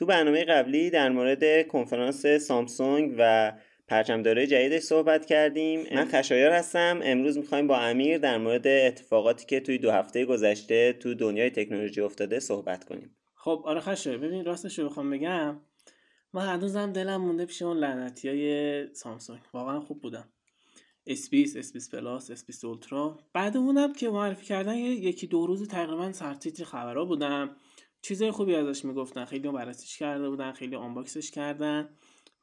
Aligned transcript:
تو 0.00 0.06
برنامه 0.06 0.44
قبلی 0.44 0.90
در 0.90 1.08
مورد 1.08 1.68
کنفرانس 1.68 2.26
سامسونگ 2.26 3.14
و 3.18 3.52
پرچمدارای 3.88 4.46
جدیدش 4.46 4.82
صحبت 4.82 5.26
کردیم. 5.26 5.86
من 5.94 6.04
خشایار 6.04 6.52
هستم. 6.52 7.00
امروز 7.02 7.38
می‌خوایم 7.38 7.66
با 7.66 7.76
امیر 7.76 8.18
در 8.18 8.38
مورد 8.38 8.66
اتفاقاتی 8.66 9.46
که 9.46 9.60
توی 9.60 9.78
دو 9.78 9.90
هفته 9.90 10.24
گذشته 10.24 10.92
تو 10.92 11.14
دنیای 11.14 11.50
تکنولوژی 11.50 12.00
افتاده 12.00 12.40
صحبت 12.40 12.84
کنیم. 12.84 13.16
خب 13.34 13.62
آره 13.64 13.80
خشایار. 13.80 14.18
ببین 14.18 14.44
راستش 14.44 14.78
رو 14.78 14.88
بخوام 14.88 15.10
بگم. 15.10 15.60
من 16.32 16.46
هنوزم 16.46 16.92
دلم 16.92 17.20
مونده 17.20 17.46
پیش 17.46 17.62
اون 17.62 17.76
لعنتی 17.76 18.28
های 18.28 18.86
سامسونگ. 18.94 19.40
واقعا 19.52 19.80
خوب 19.80 20.00
بودن. 20.00 20.28
S 21.06 21.16
بیست 21.16 21.56
S 21.56 21.64
بیست 21.64 21.94
Plus 21.94 22.30
S 22.30 22.37
بیست 22.37 22.64
Ultra 22.64 23.18
بعد 23.32 23.56
اونم 23.56 23.92
که 23.92 24.10
معرفی 24.10 24.46
کردن 24.46 24.74
یکی 24.76 25.26
دو 25.26 25.46
روز 25.46 25.68
تقریبا 25.68 26.12
سرتیتر 26.12 26.64
خبرها 26.64 27.04
بودن. 27.04 27.56
چیزای 28.02 28.30
خوبی 28.30 28.54
ازش 28.54 28.84
می‌گفتن. 28.84 29.24
خیلی 29.24 29.48
بررسیش 29.48 29.98
کرده 29.98 30.28
بودن 30.28 30.52
خیلی 30.52 30.76
unbox 30.76 31.15
ش 31.15 31.30
کردن. 31.30 31.88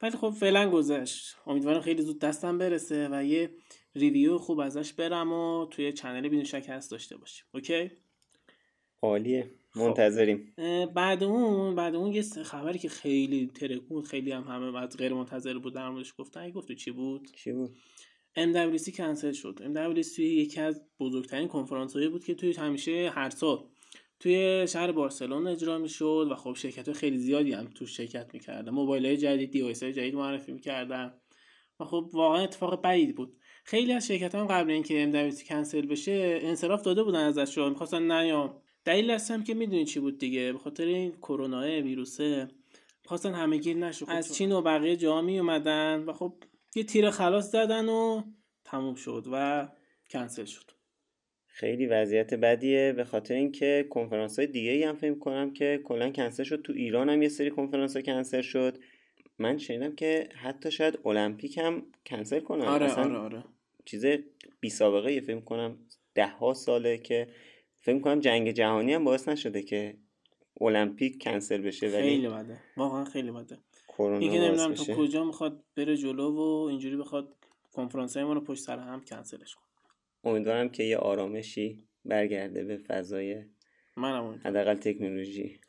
ولی 0.02 0.16
خب 0.16 0.30
فعلا 0.30 0.70
گذشت. 0.70 1.36
امیدوارم 1.46 1.80
خیلی 1.80 2.02
زود 2.02 2.18
دستم 2.18 2.58
برسه 2.58 3.08
و 3.12 3.24
یه 3.24 3.50
review 3.94 4.38
خوب 4.38 4.60
ازش 4.60 4.92
برم 4.92 5.32
و 5.32 5.66
توی 5.66 5.92
channel 5.92 6.28
بینو 6.28 6.44
شکست 6.44 6.90
داشته 6.90 7.16
باشیم. 7.16 7.46
OK؟ 7.54 7.90
عالیه. 9.02 9.50
خب. 9.70 9.80
منتظریم. 9.80 10.54
بعد 10.94 11.24
اون 11.24 11.74
بعد 11.74 11.94
اون 11.94 12.12
یه 12.12 12.22
خبری 12.22 12.78
که 12.78 12.88
خیلی 12.88 13.46
ترکوند 13.54 14.02
خیلی 14.02 14.32
هم 14.32 14.42
همه 14.42 14.78
از 14.78 14.96
غیر 14.96 15.14
منتظره 15.14 15.58
بود 15.58 15.74
در 15.74 15.88
موردش 15.90 16.14
گفتن. 16.18 16.40
ای 16.40 16.52
گفت 16.52 16.72
چی 16.72 16.90
بود؟ 16.90 17.28
چی 17.36 17.52
بود؟ 17.52 17.76
MWC 18.36 18.96
کنسل 18.96 19.32
شد. 19.32 19.60
MWC 19.74 20.18
یکی 20.18 20.60
از 20.60 20.82
بزرگترین 21.00 21.48
کنفرانس 21.48 21.92
هایی 21.92 22.08
بود 22.08 22.24
که 22.24 22.34
توی 22.34 22.52
همیشه 22.52 23.10
هر 23.14 23.30
سال 23.30 23.64
توی 24.20 24.66
شهر 24.68 24.92
بارسلون 24.92 25.46
اجرا 25.46 25.78
می‌شد 25.78 26.28
و 26.30 26.34
خب 26.34 26.54
شرکت 26.54 26.92
خیلی 26.92 27.18
زیادی 27.18 27.52
هم 27.52 27.64
تو 27.64 27.86
شرکت 27.86 28.34
می‌کردن. 28.34 28.70
موبایل 28.72 29.06
های 29.06 29.16
جدید 29.16 29.50
دیوایس 29.50 29.82
های 29.82 29.92
جدید 29.92 30.14
معرفی 30.14 30.52
می‌کردن. 30.52 31.14
و 31.80 31.84
خب 31.84 32.10
واقعا 32.12 32.42
اتفاق 32.42 32.82
بعید 32.82 33.16
بود. 33.16 33.36
خیلی 33.64 33.92
از 33.92 34.06
شرکت 34.06 34.34
هم 34.34 34.46
قبل 34.46 34.70
اینکه 34.70 35.12
MWC 35.12 35.48
کنسل 35.48 35.86
بشه 35.86 36.38
انصراف 36.42 36.82
داده 36.82 37.02
بودن 37.02 37.24
ازش 37.24 37.58
رو 37.58 37.68
می‌خواستن 37.68 38.12
نیام 38.12 38.62
دلیل 38.84 39.10
هستم 39.10 39.44
که 39.44 39.54
می‌دونی 39.54 39.84
چی 39.84 40.00
بود 40.00 40.18
دیگه؟ 40.18 40.52
به 40.52 40.58
خاطر 40.58 40.84
این 40.84 41.12
کرونا 41.12 41.60
ویروسه. 41.60 42.48
خواستن 43.04 43.34
همه 43.34 43.56
گیر 43.56 43.76
نشو 43.76 44.06
خب 44.06 44.12
از 44.12 44.34
چین 44.34 44.52
و 44.52 44.62
بقیه 44.62 44.96
جا 44.96 45.22
می 45.22 45.38
اومدن 45.38 46.04
و 46.04 46.12
خب 46.12 46.34
یه 46.74 46.84
تیر 46.84 47.10
خلاص 47.10 47.50
زدن 47.50 47.88
و 47.88 48.22
تموم 48.64 48.94
شد 48.94 49.24
و 49.32 49.68
کنسل 50.10 50.44
شد. 50.44 50.77
خیلی 51.58 51.86
وضعیت 51.86 52.34
بدیه. 52.34 52.92
به 52.96 53.04
خاطر 53.04 53.34
اینکه 53.34 53.86
کنفرانس 53.90 54.38
های 54.38 54.48
دیگه 54.48 54.70
ای 54.70 54.82
هم 54.82 54.96
فکر 54.96 55.18
کنم 55.18 55.52
که 55.52 55.80
کلا 55.84 56.10
کنسل 56.10 56.42
شد. 56.42 56.62
تو 56.62 56.72
ایران 56.72 57.08
هم 57.08 57.22
یه 57.22 57.28
سری 57.28 57.50
کنفرانس 57.50 57.96
ها 57.96 58.02
کنسل 58.02 58.40
شد. 58.40 58.78
من 59.38 59.58
شنیدم 59.58 59.94
که 59.94 60.28
حتی 60.34 60.70
شاید 60.70 60.98
المپیک 61.04 61.58
هم 61.58 61.86
کنسل 62.06 62.40
کنن. 62.40 62.64
آره 62.64 62.94
آره 62.94 63.16
آره. 63.16 63.44
چیز 63.84 64.06
بی 64.60 64.70
سابقه 64.70 65.12
یه 65.12 65.20
فکر 65.20 65.40
کنم 65.40 65.78
ده 66.14 66.26
ها 66.26 66.54
ساله 66.54 66.98
که 66.98 67.28
فکر 67.80 67.98
کنم 67.98 68.20
جنگ 68.20 68.50
جهانی 68.50 68.94
هم 68.94 69.04
باعث 69.04 69.28
نشده 69.28 69.62
که 69.62 69.96
المپیک 70.60 71.22
کنسل 71.22 71.60
بشه. 71.60 71.86
ولی 71.86 72.02
خیلی 72.02 72.28
بده. 72.28 72.60
واقعا 72.76 73.04
خیلی 73.04 73.30
بده. 73.30 73.58
اینکه 73.98 74.38
نمی‌دونم 74.38 74.74
تو 74.74 74.94
کجا 74.94 75.24
می‌خواد 75.24 75.64
بره 75.76 75.96
جلو 75.96 76.30
و 76.30 76.66
اینجوری 76.68 76.96
بخواد 76.96 77.36
کنفرانس 77.72 78.16
های 78.16 78.34
رو 78.34 78.40
پشت 78.40 78.62
سر 78.62 78.78
هم 78.78 79.00
کنسلش 79.00 79.54
کنه. 79.54 79.67
امیدوارم 80.24 80.68
که 80.68 80.82
یه 80.82 80.96
آرامشی 80.96 81.88
برگرده 82.04 82.64
به 82.64 82.76
فضای 82.76 83.44
منم 83.96 84.40
حداقل 84.44 84.74
تکنولوژی. 84.74 85.60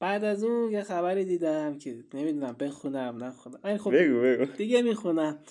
بعد 0.00 0.24
از 0.24 0.44
اون 0.44 0.72
یه 0.72 0.82
خبری 0.82 1.24
دیدم 1.24 1.78
که 1.78 2.04
نمی‌دونم 2.14 2.52
بخونم 2.52 3.24
نخونم. 3.24 3.76
خب 3.76 3.94
بگو 3.96 4.20
بگو. 4.20 4.44
دیگه 4.44 4.82
می‌خونم. 4.82 5.42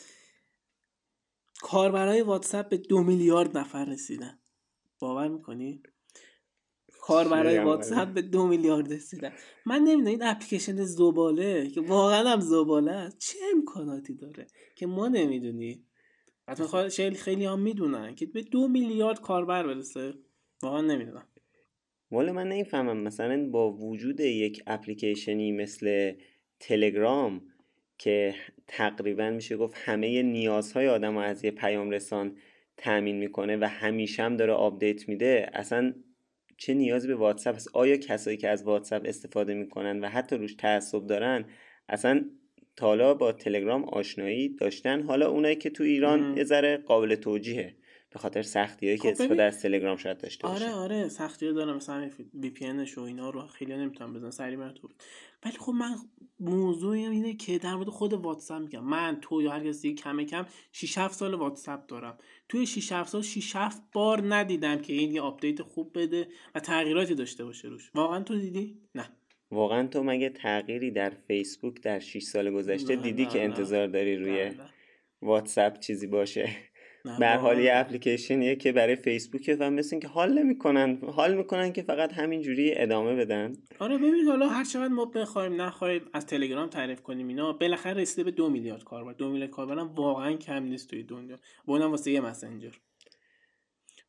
کاربرای 1.62 2.22
واتساپ 2.22 2.70
به 2.70 2.78
دو 2.78 3.04
میلیارد 3.04 3.58
نفر 3.58 3.86
رسیدن. 3.86 4.40
باور 5.00 5.28
می‌کنی؟ 5.28 5.84
کاربرای 7.02 7.60
واتساپ 7.60 8.14
به 8.14 8.22
دو 8.22 8.48
میلیارد 8.48 8.94
رسیدن. 8.94 9.32
من 9.66 9.80
نمی‌دونم 9.80 10.08
این 10.08 10.24
اپلیکیشن 10.24 10.84
زباله 10.84 11.70
که 11.70 11.82
واقعا 11.82 12.30
هم 12.30 12.40
زباله 12.40 12.92
است. 12.92 13.18
چه 13.18 13.38
امکاناتی 13.56 14.16
داره 14.16 14.48
که 14.76 14.88
ما 14.88 15.08
نمی‌دونیم؟ 15.08 15.88
حتما 16.50 16.90
خیلی 16.90 17.16
خیلی 17.16 17.46
هم 17.46 17.60
می‌دونن 17.60 18.16
که 18.16 18.26
به 18.26 18.42
دو 18.42 18.68
میلیارد 18.68 19.22
کاربر 19.22 19.68
برسه. 19.68 20.14
واقعا 20.64 20.82
نمی‌دونم. 20.82 21.28
والا 22.12 22.34
من 22.34 22.48
نمی‌فهمم. 22.48 22.98
مثلا 22.98 23.50
با 23.50 23.72
وجود 23.72 24.20
یک 24.20 24.64
اپلیکیشنی 24.68 25.52
مثل 25.52 26.14
تلگرام 26.60 27.42
که 27.98 28.36
تقریبا 28.68 29.30
میشه 29.30 29.58
گفت 29.58 29.74
همه 29.78 30.24
نیازهای 30.24 30.88
آدم 30.88 31.18
از 31.18 31.46
یه 31.46 31.52
پیام 31.52 31.90
رسان 31.90 32.38
تأمین 32.78 33.16
می‌کنه 33.16 33.58
و 33.58 33.64
همیشه 33.70 34.24
هم 34.24 34.38
داره 34.38 34.54
update 34.54 35.10
میده 35.10 35.50
اصلا 35.54 35.94
چه 36.58 36.74
نیازی 36.74 37.08
به 37.08 37.16
واتساپ 37.16 37.56
است 37.56 37.70
آیا 37.74 37.98
کسایی 37.98 38.38
که 38.38 38.50
از 38.50 38.64
واتساپ 38.64 39.02
استفاده 39.06 39.54
می‌کنن 39.54 40.00
و 40.00 40.08
حتی 40.10 40.36
روش 40.36 40.56
تعصب 40.56 41.08
دارن 41.08 41.46
اصلا 41.90 42.30
تا 42.76 42.88
حالا 42.88 43.14
با 43.14 43.32
تلگرام 43.32 43.84
آشنایی 43.84 44.50
داشتن. 44.50 45.04
حالا 45.04 45.30
اونایی 45.30 45.56
که 45.56 45.70
تو 45.70 45.84
ایران 45.84 46.38
یه 46.38 46.44
ذره 46.44 46.78
قابل 46.78 47.16
توجیهه 47.16 47.76
به 48.10 48.20
خاطر 48.20 48.42
سختی 48.42 48.86
هایی 48.86 48.98
که 48.98 49.04
خب 49.04 49.22
استفاده 49.22 49.44
از 49.44 49.62
تلگرام 49.62 49.98
شاید 49.98 50.18
داشته 50.18 50.48
باشه 50.48 50.66
آره 50.66 50.74
آره 50.74 51.10
سختی 51.10 51.54
داره. 51.54 51.76
مثلا 51.76 52.10
VPN 52.34 52.66
و 52.98 53.00
اینا 53.00 53.30
رو 53.30 53.48
خیلی 53.48 53.78
نمی‌تونم 53.78 54.14
بزنم 54.14 54.32
سری 54.32 54.56
من 54.56 54.74
تو 54.74 54.90
ولی 55.46 55.58
خب 55.58 55.72
من 55.72 55.96
موضوع 56.40 56.92
اینه 56.92 57.34
که 57.34 57.58
در 57.58 57.76
مورد 57.76 57.90
خود 57.90 58.14
واتساپ 58.14 58.62
میگم. 58.62 58.84
من 58.84 59.18
تو 59.22 59.42
یا 59.42 59.52
هر 59.52 59.68
کسی 59.68 59.94
کم 59.94 60.24
کم 60.24 60.46
6 60.72 60.98
7 60.98 61.14
سال 61.16 61.34
واتساپ 61.34 61.88
دارم. 61.88 62.18
توی 62.50 62.66
6 62.66 62.92
7 62.92 63.10
سال 63.10 63.22
6 63.22 63.56
7 63.56 63.82
بار 63.94 64.36
ندیدم 64.36 64.78
که 64.78 64.94
این 64.94 65.12
یه 65.12 65.22
update 65.22 65.62
خوب 65.62 66.00
بده 66.00 66.28
و 66.56 66.60
تغییراتی 66.60 67.16
داشته 67.16 67.46
باشه 67.46 67.68
روش. 67.68 67.92
واقعا 67.96 68.24
تو 68.24 68.36
دیدی؟ 68.36 68.80
نه. 68.96 69.10
واقعا 69.52 69.88
تو 69.88 70.04
مگه 70.04 70.30
تغییری 70.30 70.92
در 70.92 71.10
فیسبوک 71.28 71.82
در 71.82 72.00
6 72.00 72.24
سال 72.24 72.52
گذشته 72.52 72.96
دیدی 72.96 73.26
که 73.26 73.44
انتظار 73.44 73.88
داری 73.88 74.18
روی 74.18 74.52
واتساپ 75.22 75.80
چیزی 75.80 76.08
باشه؟ 76.08 76.50
به 77.20 77.28
حال 77.28 77.60
یه 77.60 77.72
اپلیکیشنیه 77.74 78.56
که 78.56 78.72
برای 78.72 78.96
فیسبوکه 78.96 79.56
و 79.56 79.70
مثل 79.70 80.00
که 80.00 80.08
حال 80.08 80.40
نمی‌کنن 80.40 80.98
حال 81.02 81.38
می‌کنن 81.38 81.74
که 81.74 81.82
فقط 81.82 82.14
همینجوری 82.14 82.74
ادامه 82.76 83.16
بدن. 83.16 83.54
آره 83.80 83.98
ببین 83.98 84.26
حالا 84.28 84.48
هر 84.50 84.64
چقدر 84.64 84.94
ما 84.94 85.06
بخوایم 85.06 85.62
نخواهیم 85.62 86.02
از 86.14 86.26
تلگرام 86.26 86.70
تعریف 86.70 87.02
کنیم 87.02 87.28
اینا 87.28 87.54
بالاخره 87.54 88.02
رسیده 88.02 88.24
به 88.24 88.32
دو 88.32 88.50
میلیارد 88.50 88.84
کاربر. 88.84 89.14
دو 89.14 89.32
میلیارد 89.32 89.52
کاربر 89.52 89.80
هم 89.80 89.88
واقعا 89.88 90.34
کم 90.34 90.64
نیست 90.64 90.90
توی 90.90 91.04
دنیا. 91.04 91.40
با 91.66 91.74
اونم 91.74 91.92
واسه 91.92 92.12
یه 92.12 92.22
مسنجر 92.22 92.72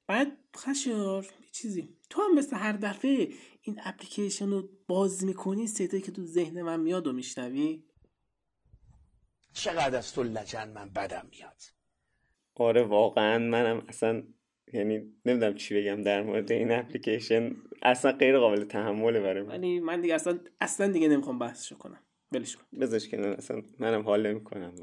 بعد 0.06 0.32
خشیار 0.56 1.26
چیزی. 1.52 1.88
تو 2.10 2.22
هم 2.22 2.34
مثل 2.34 2.56
هر 2.56 2.72
دفعه 2.72 3.28
این 3.66 3.80
اپلیکیشن 3.84 4.50
رو 4.50 4.68
باز 4.86 5.24
می‌کنی 5.24 5.66
صدایی 5.66 6.02
که 6.02 6.12
تو 6.12 6.22
ذهن 6.24 6.62
من 6.62 6.80
میاد 6.80 7.06
و 7.06 7.12
میشنوی؟ 7.12 7.82
چقدر 9.52 9.98
از 9.98 10.12
تو 10.12 10.22
لجن 10.22 10.68
من 10.68 10.90
بدم 10.90 11.26
میاد؟ 11.30 11.62
آره 12.54 12.82
واقعا 12.82 13.38
منم 13.38 13.84
اصلا 13.88 14.22
یعنی 14.72 15.12
نمی‌دونم 15.24 15.54
چی 15.54 15.80
بگم 15.80 16.02
در 16.02 16.22
مورد 16.22 16.52
این 16.52 16.72
اپلیکیشن. 16.72 17.56
اصلا 17.82 18.12
غیر 18.12 18.38
قابل 18.38 18.64
تحمله 18.64 19.20
برای 19.20 19.42
من. 19.42 19.48
ولی 19.48 19.80
من 19.80 20.00
دیگه 20.00 20.14
اصلا 20.14 20.38
اصلا 20.60 20.88
دیگه 20.88 21.08
نمی‌خوام 21.08 21.38
بحثشو 21.38 21.76
کنم. 21.76 22.02
ولش 22.32 22.56
کن. 22.56 22.64
بذارش 22.80 23.08
کنم 23.08 23.30
اصلا 23.30 23.62
منم 23.78 24.02
حال 24.02 24.26
نمی‌کنم. 24.26 24.74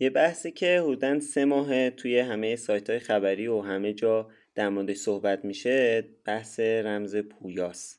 یه 0.00 0.10
بحثی 0.10 0.52
که 0.52 0.80
حدودا 0.80 1.20
سه 1.20 1.44
ماه 1.44 1.90
توی 1.90 2.18
همه 2.18 2.56
سایت 2.56 2.90
های 2.90 2.98
خبری 2.98 3.46
و 3.46 3.60
همه 3.60 3.92
جا 3.92 4.30
در 4.54 4.68
موردش 4.68 4.96
صحبت 4.96 5.44
میشه 5.44 6.04
بحث 6.24 6.60
رمز 6.60 7.16
پویاس 7.16 7.98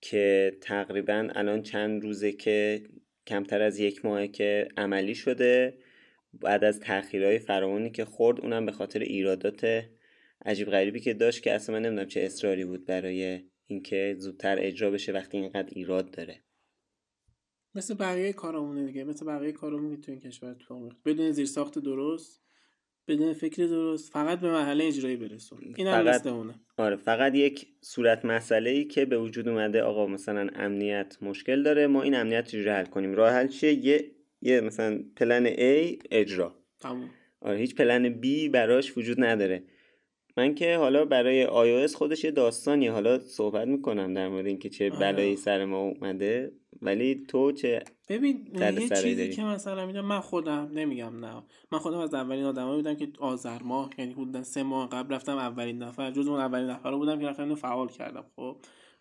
که 0.00 0.56
تقریبا 0.60 1.28
الان 1.34 1.62
چند 1.62 2.02
روزه 2.02 2.32
که 2.32 2.82
کمتر 3.26 3.62
از 3.62 3.78
یک 3.78 4.04
ماه 4.04 4.26
که 4.26 4.68
عملی 4.76 5.14
شده. 5.14 5.78
بعد 6.32 6.64
از 6.64 6.80
تاخیرهای 6.80 7.38
فراوانی 7.38 7.90
که 7.90 8.04
خورد 8.04 8.40
اونم 8.40 8.66
به 8.66 8.72
خاطر 8.72 9.00
ایرادات 9.00 9.84
عجیب 10.44 10.70
غریبی 10.70 11.00
که 11.00 11.14
داشت 11.14 11.42
که 11.42 11.52
اصلا 11.52 11.74
من 11.74 11.82
نمی‌دونم 11.82 12.08
چه 12.08 12.20
اصراری 12.20 12.64
بود 12.64 12.86
برای 12.86 13.40
اینکه 13.66 14.16
زودتر 14.18 14.56
اجرا 14.60 14.90
بشه 14.90 15.12
وقتی 15.12 15.38
اینقدر 15.38 15.68
ایراد 15.72 16.10
داره. 16.10 16.42
مثل 17.74 17.94
بقیه 17.94 18.32
کارامونه 18.32 18.86
دیگه. 18.86 19.04
مثل 19.04 19.26
بقیه 19.26 19.52
کارامون 19.52 20.00
تو 20.00 20.12
این 20.12 20.20
کشور 20.20 20.54
تو 20.54 20.90
بدون 21.04 21.30
زیر 21.30 21.46
ساخت 21.46 21.78
درست. 21.78 22.42
بدون 23.08 23.32
فکر 23.32 23.66
درست 23.66 24.12
فقط 24.12 24.40
به 24.40 24.50
مرحله 24.50 24.84
اجرایی 24.84 25.16
برسون. 25.16 25.58
این 25.76 25.90
فقط 25.90 26.26
اونه. 26.26 26.54
آره 26.76 26.96
فقط 26.96 27.34
یک 27.34 27.66
صورت 27.80 28.24
مسئله 28.24 28.70
ای 28.70 28.84
که 28.84 29.04
به 29.04 29.18
وجود 29.18 29.48
اومده 29.48 29.82
آقا 29.82 30.06
مثلا 30.06 30.48
امنیت 30.54 31.16
مشکل 31.22 31.62
داره 31.62 31.86
ما 31.86 32.02
این 32.02 32.14
امنیت 32.14 32.46
چجوری 32.46 32.70
حل 32.70 32.84
کنیم. 32.84 33.14
راه 33.14 33.32
حل 33.32 33.48
چیه؟ 33.48 33.72
یه 33.72 34.10
یه 34.42 34.60
مثلا 34.60 35.00
پلن 35.16 35.46
A 35.46 35.98
اجرا. 36.10 36.54
تمام 36.80 37.10
آره 37.40 37.58
هیچ 37.58 37.74
پلن 37.74 38.20
B 38.20 38.50
براش 38.52 38.98
وجود 38.98 39.24
نداره. 39.24 39.62
من 40.38 40.54
که 40.54 40.76
حالا 40.76 41.04
برای 41.04 41.46
iOS 41.46 41.94
خودش 41.94 42.24
یه 42.24 42.30
داستانی 42.30 42.86
حالا 42.86 43.18
صحبت 43.18 43.68
می‌کنم 43.68 44.14
در 44.14 44.28
مورد 44.28 44.46
اینکه 44.46 44.68
چه 44.68 44.90
آره. 44.90 45.00
بلایی 45.00 45.36
سر 45.36 45.64
ما 45.64 45.78
اومده. 45.78 46.52
ولی 46.82 47.24
تو 47.28 47.52
چه 47.52 47.82
ببین 48.08 48.48
یه 48.54 48.88
چیزی 48.88 49.14
داری. 49.14 49.30
که 49.30 49.42
مثلا 49.42 49.86
می‌دونم 49.86 50.04
من 50.04 50.20
خودم 50.20 50.70
نمیگم 50.74 51.24
نه. 51.24 51.42
من 51.72 51.78
خودم 51.78 51.98
از 51.98 52.14
اولین 52.14 52.44
آدمایی 52.44 52.76
بودم 52.76 52.94
که 52.94 53.08
آذر 53.18 53.62
ماه 53.62 53.90
یعنی 53.98 54.12
حدودا 54.12 54.42
سه 54.42 54.62
ماه 54.62 54.88
قبل 54.88 55.14
رفتم 55.14 55.36
اولین 55.36 55.78
نفر. 55.78 56.10
جز 56.10 56.28
اون 56.28 56.40
اولین 56.40 56.66
نفر 56.66 56.94
بودم 56.94 57.20
که 57.20 57.26
رفتم 57.26 57.42
اینو 57.42 57.54
فعال 57.54 57.88
کردم 57.88 58.24
خب. 58.36 58.56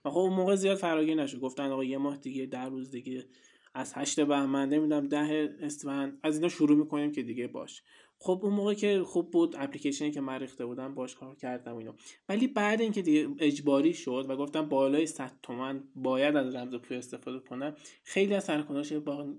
و 0.05 0.09
خب 0.09 0.17
اون 0.17 0.33
موقع 0.33 0.55
زیاد 0.55 0.77
فراگیر 0.77 1.15
نشد. 1.15 1.39
گفتن 1.39 1.71
آقا 1.71 1.83
یه 1.83 1.97
ماه 1.97 2.17
دیگه 2.17 2.45
در 2.45 2.69
روز 2.69 2.91
دیگه. 2.91 3.25
از 3.73 3.93
هشت 3.95 4.19
بهمن 4.19 4.69
نمی‌دونم 4.69 5.07
ده 5.07 5.55
اسفند 5.61 6.19
از 6.23 6.35
اینا 6.35 6.49
شروع 6.49 6.77
می‌کنیم 6.77 7.11
که 7.11 7.23
دیگه 7.23 7.47
باش. 7.47 7.83
خب 8.19 8.39
اون 8.43 8.53
موقع 8.53 8.73
که 8.73 9.03
خوب 9.05 9.31
بود 9.31 9.55
اپلیکیشنی 9.57 10.11
که 10.11 10.21
من 10.21 10.39
ریخته 10.39 10.65
بودم 10.65 10.95
باش 10.95 11.15
کار 11.15 11.35
کردم 11.35 11.75
اینو 11.75 11.93
ولی 12.29 12.47
بعد 12.47 12.81
اینکه 12.81 13.01
دیگه 13.01 13.29
اجباری 13.39 13.93
شد 13.93 14.25
و 14.29 14.35
گفتم 14.37 14.69
بالای 14.69 15.05
100 15.05 15.31
تومن 15.43 15.83
باید 15.95 16.35
از 16.35 16.55
رمز 16.55 16.75
پویا 16.75 16.99
استفاده 16.99 17.39
کنم 17.39 17.75
خیلی 18.03 18.33
از 18.33 18.43
سرکناش 18.43 18.93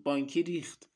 بانکی 0.05 0.43
ریخت. 0.43 0.91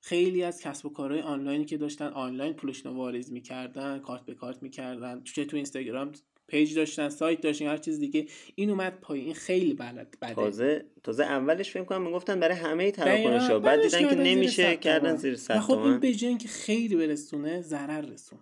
خیلی 0.00 0.42
از 0.42 0.60
کسب 0.60 0.86
و 0.86 0.88
کارهای 0.88 1.20
آنلاینی 1.20 1.64
که 1.64 1.76
داشتن 1.76 2.06
آنلاین 2.06 2.52
پولشون 2.52 2.96
واریز 2.96 3.32
می‌کردن 3.32 3.98
کارت 3.98 4.24
به 4.24 4.34
کارت 4.34 4.62
می‌کردن. 4.62 5.22
چه 5.24 5.44
تو 5.44 5.56
اینستاگرام 5.56 6.12
پیج 6.48 6.74
داشتن 6.74 7.08
سایت 7.08 7.40
داشتن 7.40 7.66
هر 7.66 7.76
چیز 7.76 8.00
دیگه 8.00 8.26
این 8.54 8.70
اومد 8.70 9.00
پایین 9.00 9.24
این 9.24 9.34
خیلی 9.34 9.74
بلد 9.74 10.16
بده 10.22 10.34
تازه 10.34 10.84
تازه 11.02 11.24
اولش 11.24 11.70
فکر 11.70 11.84
کنم 11.84 12.02
می‌گفتن 12.02 12.40
برای 12.40 12.56
همه. 12.56 12.90
تراکنش‌ها 12.90 13.58
بعد 13.58 13.82
دیدن 13.82 14.08
که 14.08 14.14
نمیشه 14.14 14.74
100 14.74 14.80
کردن. 14.80 15.16
زیر 15.16 15.36
100 15.36 15.58
خب 15.58 15.78
این 15.78 16.00
به 16.00 16.08
اینکه 16.08 16.48
خیلی 16.48 16.96
برسونه 16.96 17.60
ضرر 17.60 18.00
رسون 18.00 18.38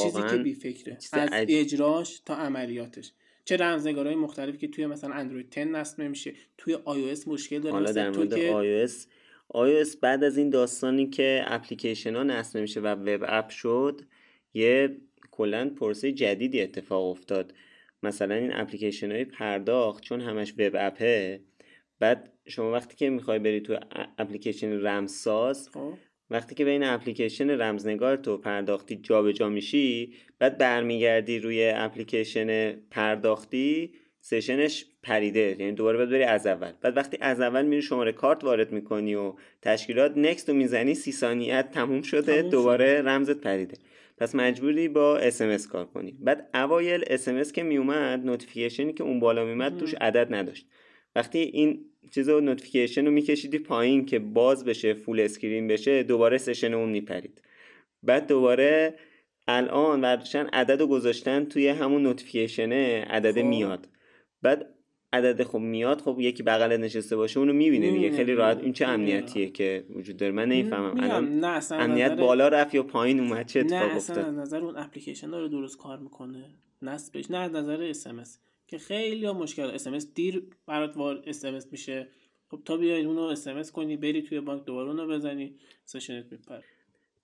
چیزی 0.00 0.22
که 0.30 0.36
بی 0.36 0.54
فکره 0.54 0.98
از 1.12 1.28
عجیب. 1.32 1.60
اجراش 1.60 2.20
تا 2.20 2.34
عملیاتش 2.34 3.12
چه 3.44 3.56
رمزنگارهای 3.56 4.16
مختلفی 4.16 4.58
که 4.58 4.68
توی 4.68 4.86
مثلا 4.86 5.14
اندروید 5.14 5.50
10 5.50 5.64
نصب 5.64 6.00
نمیشه 6.00 6.34
توی 6.58 6.74
iOS 6.74 7.28
مشکل 7.28 7.58
داره 7.58 7.72
حالا 7.72 7.92
در 7.92 8.10
مورد 8.10 8.34
که 8.34 8.86
iOS 8.86 8.92
iOS 9.54 9.96
بعد 10.00 10.24
از 10.24 10.38
این 10.38 10.50
داستانی 10.50 11.10
که 11.10 11.44
اپلیکیشن 11.46 12.16
ها 12.16 12.22
نصب 12.22 12.56
نمیشه 12.58 12.80
و 12.80 12.86
وب 12.86 13.24
اپ 13.28 13.48
شد 13.48 14.00
یه 14.54 14.96
کلا 15.36 15.70
پرسه 15.80 16.12
جدیدی 16.12 16.60
اتفاق 16.60 17.10
افتاد. 17.10 17.54
مثلا 18.02 18.34
این 18.34 18.52
اپلیکیشن 18.52 19.12
های 19.12 19.24
پرداخت 19.24 20.02
چون 20.02 20.20
همش 20.20 20.54
وب 20.58 20.72
اپه 20.78 21.40
بعد 22.00 22.32
شما 22.48 22.72
وقتی 22.72 22.96
که 22.96 23.10
می‌خوای 23.10 23.38
بری 23.38 23.60
تو 23.60 23.78
اپلیکیشن 24.18 24.86
رمزساز 24.86 25.68
خب. 25.68 25.92
وقتی 26.30 26.54
که 26.54 26.64
بین 26.64 26.82
اپلیکیشن 26.82 27.50
رمزنگار 27.50 28.16
تو 28.16 28.38
پرداختی 28.38 28.96
جابجا 28.96 29.48
میشی 29.48 30.14
بعد 30.38 30.58
برمیگردی 30.58 31.38
روی 31.38 31.72
اپلیکیشن 31.74 32.72
پرداختی 32.72 33.92
session 34.20 34.71
ش 34.71 34.86
پریده 35.02 35.56
یعنی 35.60 35.72
دوباره 35.72 35.96
باید 35.96 36.10
بری 36.10 36.22
از 36.22 36.46
اول. 36.46 36.72
بعد 36.80 36.96
وقتی 36.96 37.18
از 37.20 37.40
اول 37.40 37.66
میری 37.66 37.82
شماره 37.82 38.12
کارت 38.12 38.44
وارد 38.44 38.72
می‌کنی 38.72 39.14
و 39.14 39.34
تشکیلات 39.62 40.16
next 40.16 40.48
رو 40.48 40.54
می‌زنی 40.54 40.94
سی 40.94 41.12
ثانیت 41.12 41.70
تموم 41.70 42.02
شده 42.02 42.36
تموم 42.36 42.50
دوباره 42.50 43.02
رمزت 43.02 43.40
پریده. 43.40 43.78
پس 44.18 44.34
مجبوری 44.34 44.88
با 44.88 45.18
SMS 45.18 45.66
کار 45.66 45.84
کنی. 45.84 46.16
بعد 46.20 46.50
اوایل 46.54 47.04
SMS 47.06 47.52
که 47.52 47.62
میومد 47.62 48.26
notification 48.26 48.87
ی 48.87 48.92
که 48.92 49.04
اون 49.04 49.20
بالا 49.20 49.44
میومد 49.44 49.78
توش 49.78 49.94
عدد 49.94 50.34
نداشت. 50.34 50.66
وقتی 51.16 51.38
این 51.38 51.84
چیز 52.10 52.28
رو 52.28 52.40
notification 52.40 53.06
رو 53.06 53.10
میکشیدی 53.10 53.58
پایین 53.58 54.06
که 54.06 54.18
باز 54.18 54.64
بشه 54.64 54.94
full 54.94 55.20
screen 55.20 55.66
بشه 55.66 56.02
دوباره 56.02 56.38
session 56.38 56.74
اون 56.74 56.88
میپرید. 56.88 57.42
بعد 58.02 58.26
دوباره 58.26 58.94
الان 59.48 60.00
برداشتن 60.00 60.46
عدد 60.46 60.80
رو 60.80 60.86
گذاشتن 60.86 61.44
توی 61.44 61.68
همون 61.68 62.02
نوتیفیکیشنه 62.02 63.04
عدد 63.10 63.34
خب. 63.34 63.46
میاد. 63.46 63.88
بعد 64.42 64.75
عدد 65.12 65.42
خب 65.42 65.58
میاد 65.58 66.00
خب 66.00 66.16
یکی 66.20 66.42
بغل 66.42 66.76
نشسته 66.76 67.16
باشه 67.16 67.38
اونو 67.40 67.52
می‌بینه 67.52 67.90
دیگه. 67.90 68.10
خیلی. 68.10 68.34
راحت. 68.34 68.62
این 68.62 68.72
چه. 68.72 68.86
امنیتیه 68.86 69.50
که 69.50 69.84
وجود 69.90 70.16
داره؟ 70.16 70.32
من 70.32 70.48
نمی‌فهمم. 70.48 70.94
میگم 70.94 71.04
الان 71.04 71.40
نه 71.40 71.46
اصلا 71.46 71.78
امنیت 71.78 72.10
نظر- 72.12 72.20
بالا 72.22 72.48
رفت 72.48 72.74
یا 72.74 72.82
پایین 72.82 73.20
اومد؟ 73.20 73.46
چه 73.46 73.62
نه 73.62 73.76
اتفاق 73.76 73.96
اصلا 73.96 74.16
افتاد؟ 74.16 74.28
از 74.28 74.34
نظر 74.40 74.58
اون 74.64 74.76
اپلیکیشن 74.76 75.30
داره 75.30 75.48
درست 75.48 75.78
کار 75.78 75.98
می‌کنه. 75.98 76.44
نصبش 76.82 77.30
نه 77.30 77.38
از 77.38 77.52
نظر 77.52 77.82
اس 77.82 78.06
که 78.66 78.78
خیلی 78.78 79.26
ها 79.26 79.32
مشکل 79.32 79.62
اس 79.62 80.14
دیر 80.14 80.42
برات 80.66 80.96
وار 80.96 81.22
اس 81.26 81.44
میشه. 81.72 82.08
خب 82.50 82.62
تا 82.64 82.76
بیای 82.76 83.04
اونو 83.04 83.20
اس 83.22 83.72
کنی 83.72 83.96
بری 83.96 84.22
توی 84.22 84.40
بانک 84.40 84.64
دوباره 84.64 84.88
اونو 84.90 85.06
بزنی 85.08 85.56
سشنت 85.84 86.32
میپره. 86.32 86.64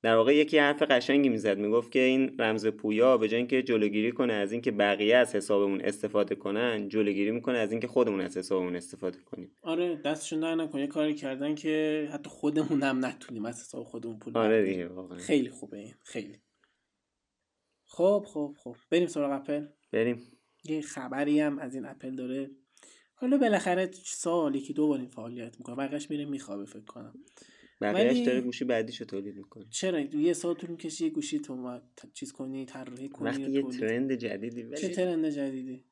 در 0.02 0.16
واقع 0.16 0.36
یکی 0.36 0.58
حرف 0.58 0.82
قشنگی 0.82 1.28
می‌زد 1.28 1.58
می‌گفت 1.58 1.92
که 1.92 1.98
این 1.98 2.36
رمز 2.38 2.66
پویا 2.66 3.18
به 3.18 3.28
جای 3.28 3.38
اینکه 3.38 3.62
جلوگیری 3.62 4.12
کنه 4.12 4.32
از 4.32 4.52
اینکه 4.52 4.70
بقیه 4.70 5.16
از 5.16 5.34
حسابمون 5.34 5.80
استفاده 5.80 6.34
کنن 6.34 6.88
جلوگیری 6.88 7.30
می‌کنه 7.30 7.58
از 7.58 7.70
اینکه 7.70 7.86
خودمون 7.86 8.20
از 8.20 8.36
حسابمون 8.36 8.76
استفاده 8.76 9.18
کنیم. 9.18 9.56
آره 9.62 9.96
دستشون 9.96 10.40
در 10.40 10.54
نکن. 10.54 10.78
یه 10.78 10.86
کاری 10.86 11.14
کردن 11.14 11.54
که 11.54 12.08
حتی 12.12 12.30
خودمون 12.30 12.82
هم 12.82 13.04
نتونیم 13.04 13.44
از 13.44 13.60
حساب 13.60 13.84
خودمون 13.84 14.18
پول 14.18 14.36
آره. 14.36 14.64
دیگه 14.64 14.88
واقعا. 14.88 15.18
خیلی 15.18 15.50
خوبه 15.50 15.78
این 15.78 15.94
خیلی. 16.04 16.38
خب 17.84 18.24
خب 18.28 18.56
خب. 18.58 18.76
بریم 18.90 19.06
سراغ 19.06 19.32
اپل. 19.32 19.66
بریم. 19.92 20.22
یه 20.64 20.80
خبری 20.80 21.40
هم 21.40 21.58
از 21.58 21.74
این 21.74 21.86
اپل 21.86 22.16
داره. 22.16 22.50
حالا 23.14 23.38
بالاخره 23.38 23.90
سالی 24.04 24.60
که 24.60 24.72
دو 24.72 24.88
بار 24.88 24.98
این 24.98 25.08
فعالیت 25.08 25.58
می‌کنه 25.58 25.76
بقیش 25.76 26.10
میره 26.10 26.24
میخوابه 26.24 26.64
فکر 26.64 26.84
کنم. 26.84 27.14
بقیهش 27.82 28.16
ولی- 28.16 28.24
داره 28.26 28.40
گوشی 28.40 28.64
بعدیشو 28.64 29.04
تولید 29.04 29.36
می‌کنه. 29.36 29.64
چرا؟ 29.70 30.00
یه 30.00 30.32
سال 30.32 30.54
طول 30.54 30.70
می‌کشه 30.70 31.04
یه 31.04 31.10
گوشی 31.10 31.38
تو 31.38 31.56
ما 31.56 31.80
چیز 32.14 32.32
کنی 32.32 32.64
طراحی 32.66 33.08
کنی 33.08 33.28
وقتی 33.28 33.50
یه 33.50 33.62
ترند 33.62 34.12
جدیدی 34.12 34.62
چه 34.62 34.68
ولی 34.86 34.94
ترند 34.94 35.28
جدیدی؟ 35.28 35.82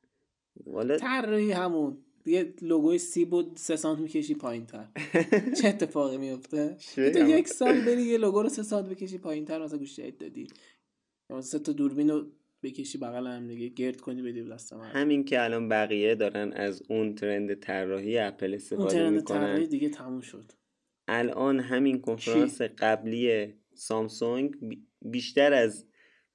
والا 0.66 0.96
طراحی 0.96 1.52
همون. 1.52 1.98
یه 2.26 2.54
لوگوی 2.62 2.98
سی 2.98 3.24
بود 3.24 3.52
سه 3.56 3.76
سانت 3.76 3.98
می‌کشی 4.00 4.34
پایین 4.34 4.66
تر 4.66 4.88
چه 5.62 5.68
اتفاقی 5.68 6.18
میفته 6.18 6.76
چه 6.78 7.10
تو؟ 7.10 7.28
یک 7.28 7.48
سال 7.48 7.80
بری 7.80 8.02
یه 8.02 8.18
لوگو 8.18 8.42
رو 8.42 8.48
سه 8.48 8.62
سانت 8.62 8.88
بکشی 8.88 9.18
پایین 9.18 9.44
تر 9.44 9.58
واسه 9.58 9.78
گوشی 9.78 10.02
جدید 10.02 10.18
دادی. 10.18 10.46
سه 11.40 11.58
تا 11.58 11.72
دوربین 11.72 12.10
رو 12.10 12.26
بکشی 12.62 12.98
بغل 12.98 13.26
هم 13.26 13.46
دیگه 13.48 13.68
گرد 13.68 14.00
کنی 14.00 14.22
بدی 14.22 14.42
دست 14.42 14.72
من. 14.72 14.90
همین 14.90 15.24
که 15.24 15.44
الان 15.44 15.68
بقیه 15.68 16.14
دارن 16.14 16.52
از 16.52 16.82
اون 16.88 17.14
ترند 17.14 17.54
طراحی 17.54 18.18
اپل 18.18 18.46
اون 18.46 18.54
استفاده 18.54 18.90
ترند 18.90 19.24
طراحی 19.24 19.52
می‌کنن 19.52 19.68
دیگه 19.68 19.88
تموم 19.88 20.20
شد. 20.20 20.52
الان 21.12 21.60
همین 21.60 22.00
کنفرانس 22.00 22.62
قبلی 22.62 23.54
سامسونگ 23.74 24.54
بی- 24.68 24.86
بیشتر 25.02 25.52
از 25.52 25.86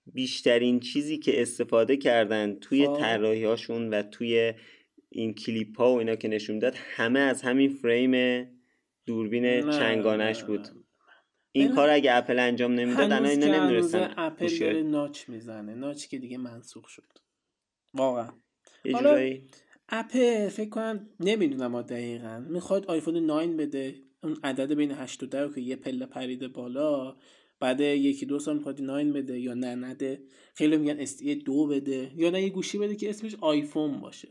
بیشترین 0.05 0.79
چیزی 0.79 1.17
که 1.17 1.41
استفاده 1.41 1.97
کردن 1.97 2.55
توی 2.55 2.87
خب. 2.87 2.97
طراحی 2.99 3.43
هاشون 3.43 3.89
و 3.89 4.01
توی 4.03 4.53
این 5.09 5.33
کلیپ 5.33 5.77
ها 5.77 5.93
و 5.93 5.97
اینا 5.97 6.15
که 6.15 6.27
نشون 6.27 6.59
داد 6.59 6.75
همه 6.95 7.19
از 7.19 7.41
همین 7.41 7.69
فریم 7.69 8.45
دوربین 9.05 9.71
چنگانش 9.71 10.43
بود. 10.43 10.59
نه. 10.59 10.73
این 11.51 11.75
کار 11.75 11.89
اگه 11.89 12.15
اپل 12.15 12.39
انجام 12.39 12.71
نمی‌داد 12.71 13.11
الان 13.11 13.25
اینا 13.25 13.57
نمی‌دونستن. 13.57 14.13
اپل 14.17 14.59
داره 14.59 14.83
ناچ 14.83 15.29
می‌زنه. 15.29 15.75
ناچ 15.75 16.07
که 16.07 16.17
دیگه 16.19 16.37
منسوخ 16.37 16.87
شد. 16.87 17.11
واقعا. 17.93 18.29
حالا- 18.93 19.33
اپل 19.89 20.47
فکر 20.49 20.69
کنم 20.69 21.09
نمی‌دونم 21.19 21.71
ما 21.71 21.81
دقیقا. 21.81 22.45
می‌خواد 22.49 22.85
آیفون 22.85 23.17
9 23.17 23.47
بده. 23.47 23.95
اون 24.25 24.37
عدد 24.43 24.73
بین 24.73 24.91
8 24.91 25.23
و 25.23 25.25
10 25.25 25.41
رو 25.41 25.53
که 25.53 25.61
یه 25.61 25.75
پله 25.75 26.05
پریده 26.05 26.47
بالا 26.47 27.15
بعد 27.59 27.81
یکی 27.81 28.25
دو 28.25 28.39
سال 28.39 28.57
می‌خواد 28.57 28.81
9 28.81 29.11
بده 29.13 29.39
یا 29.39 29.53
نه 29.53 29.75
نده. 29.75 30.21
خیلی 30.53 30.77
میگن 30.77 30.99
SE 30.99 31.23
دو 31.45 31.67
بده. 31.67 32.11
یا 32.15 32.29
نه 32.29 32.41
یه 32.41 32.49
گوشی 32.49 32.77
بده 32.77 32.95
که 32.95 33.09
اسمش 33.09 33.35
آیفون 33.41 34.01
باشه. 34.01 34.27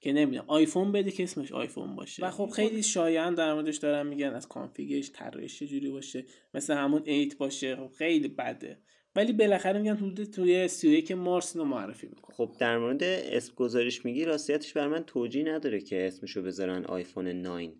که 0.00 0.12
نمی‌دونم. 0.12 0.44
آیفون 0.46 0.92
بده 0.92 1.10
که 1.10 1.22
اسمش 1.22 1.52
آیفون 1.52 1.96
باشه. 1.96 2.26
و 2.26 2.30
خب 2.30 2.50
خیلی 2.56 2.82
شایعا 2.82 3.30
در 3.30 3.54
موردش 3.54 3.76
دارن 3.76 4.06
میگن 4.06 4.26
از 4.34 4.48
config 4.48 4.94
ش 4.94 5.10
طراحیش 5.14 5.58
چجوری 5.58 5.90
باشه. 5.90 6.24
مثل 6.54 6.74
همون 6.74 7.08
8 7.08 7.36
باشه. 7.38 7.76
خب 7.76 7.90
خیلی 7.98 8.28
بده. 8.28 8.82
ولی 9.16 9.32
بالاخره 9.32 9.78
میگن 9.78 9.96
حدود 9.96 10.24
توی 10.24 10.68
31 10.68 11.12
مارس 11.12 11.56
رو 11.56 11.64
معرفی 11.64 12.06
می‌کنه 12.06 12.36
خب 12.36 12.56
در 12.58 12.78
مورد 12.78 13.02
اسم 13.02 13.52
گذاریش 13.56 14.04
میگی 14.04 14.24
راستیتش 14.24 14.72
بر 14.72 14.88
من 14.88 15.02
توجیه 15.02 15.44
نداره 15.44 15.80
که 15.80 16.06
اسمشو 16.06 16.42
بذارن 16.42 16.84
آیفون 16.84 17.28
9 17.28 17.72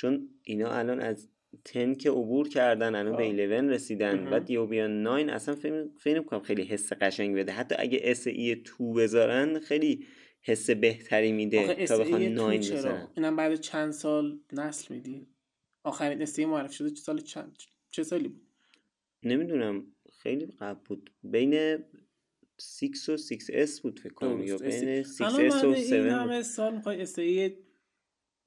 چون 0.00 0.28
اینا 0.42 0.70
الان 0.70 1.00
از 1.00 1.28
10 1.74 1.94
که 1.94 2.10
عبور 2.10 2.48
کردن 2.48 2.94
الان 2.94 3.16
به 3.16 3.22
آه. 3.22 3.28
11 3.28 3.60
رسیدن. 3.60 4.30
بعد 4.30 4.50
یو 4.50 4.66
بیان 4.66 5.02
9 5.02 5.32
اصلا 5.32 5.54
فکر 5.54 5.90
نمی‌کنم 6.06 6.40
خیلی 6.40 6.62
حس 6.62 6.92
قشنگ 6.92 7.36
بده. 7.36 7.52
حتی 7.52 7.74
اگه 7.78 8.00
اس 8.02 8.26
ای 8.26 8.54
2 8.54 8.92
بذارن 8.92 9.58
خیلی 9.58 10.06
حس 10.42 10.70
بهتری 10.70 11.32
میده 11.32 11.86
تا 11.86 11.98
بخوان 11.98 12.20
SE 12.20 12.28
9 12.28 12.36
تو 12.36 12.62
چرا؟ 12.62 12.76
بذارن 12.76 13.08
اینم 13.16 13.36
بعد 13.36 13.60
چند 13.60 13.90
سال 13.92 14.40
نسل 14.52 14.94
میدی؟ 14.94 15.26
آخرین 15.84 16.22
استی 16.22 16.44
معرفی 16.44 16.74
شده 16.74 16.90
چه 16.90 17.02
سال 17.02 17.20
چند 17.20 17.58
چه 17.90 18.02
سالی 18.02 18.28
بود؟ 18.28 18.46
نمی‌دونم. 19.22 19.86
خیلی 20.12 20.46
قبل 20.46 20.80
بود. 20.84 21.10
بین 21.22 21.78
6 22.60 23.08
و 23.08 23.16
6S 23.16 23.80
بود 23.80 24.00
فکر 24.00 24.12
کنم 24.12 24.42
یا. 24.42 24.56
بین 24.56 24.88
الان 24.88 25.04
6S 25.04 25.20
و 25.20 25.50
بعد 25.50 25.52
7 25.52 25.64
این 25.64 26.02
بود 26.02 26.12
همه 26.12 26.42
سال 26.42 26.74
می‌خوای 26.74 27.02
استی 27.02 27.56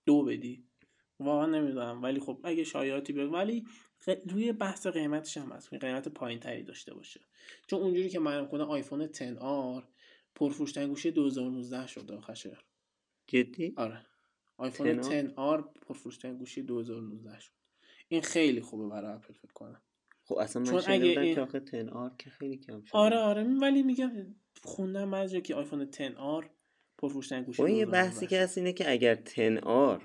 دو 0.06 0.24
بدی. 0.24 0.64
واقعا 1.20 1.46
نمی‌دونم. 1.46 2.04
ولی 2.04 2.20
خب 2.20 2.40
اگه 2.44 2.64
شایعاتی 2.64 3.14
بیاد 3.14 3.34
ولی 3.34 3.66
روی 4.30 4.52
بحث 4.52 4.88
قیمتش 4.88 5.38
هم 5.38 5.52
هست. 5.52 5.74
قیمت 5.74 6.08
پایین 6.08 6.40
تری 6.40 6.64
داشته 6.64 6.94
باشه. 6.94 7.20
چون 7.68 7.82
اونجوری 7.82 8.10
که 8.10 8.20
معلوم 8.20 8.48
کنه 8.48 8.64
آیفون 8.64 9.08
10R 9.08 9.84
پرفروشترین 10.36 10.88
گوشی 10.90 11.12
2019 11.12 11.88
شده 11.88 12.16
آخرشه 12.18 12.58
جدی؟ 13.28 13.74
آره. 13.78 14.06
آیفون 14.58 15.02
10R 15.04 15.06
10R 15.06 15.64
پرفروشترین 15.88 16.38
گوشی 16.38 16.62
2019 16.62 17.40
شد. 17.40 17.52
این 18.08 18.22
خیلی 18.22 18.62
خوبه 18.62 18.88
برای 18.88 19.14
اپل 19.14 19.34
فکر 19.34 19.54
کنم. 19.54 19.82
خب 20.24 20.38
اصلا 20.38 20.62
من 20.62 20.70
چون 20.72 20.82
شنیده 20.82 20.94
اگه 21.04 21.10
بودم 21.10 21.22
این- 21.22 21.36
که 21.36 21.42
آخه 21.42 21.60
10 21.60 21.90
R 21.90 22.12
که 22.20 22.30
خیلی 22.30 22.58
کم 22.58 22.82
شده. 22.84 22.98
آره 22.98 23.18
آره. 23.18 23.44
ولی 23.62 23.84
میگم 23.84 24.36
خوندم 24.64 25.12
بعضی 25.12 25.42
که 25.42 25.56
آیفون 25.56 25.92
10R 25.92 26.46
پرفروشترین 26.98 27.44
گوشی 27.44 27.58
خب 27.58 27.64
این 27.68 27.78
یه 27.78 27.86
2019 27.86 28.10
بحثی 28.10 28.28
که 28.28 28.42
هست 28.42 28.58
اینه 28.58 28.74
که 28.74 28.92
اگر 28.92 29.16
10 29.16 29.60
R 29.64 29.98
خب. 30.00 30.04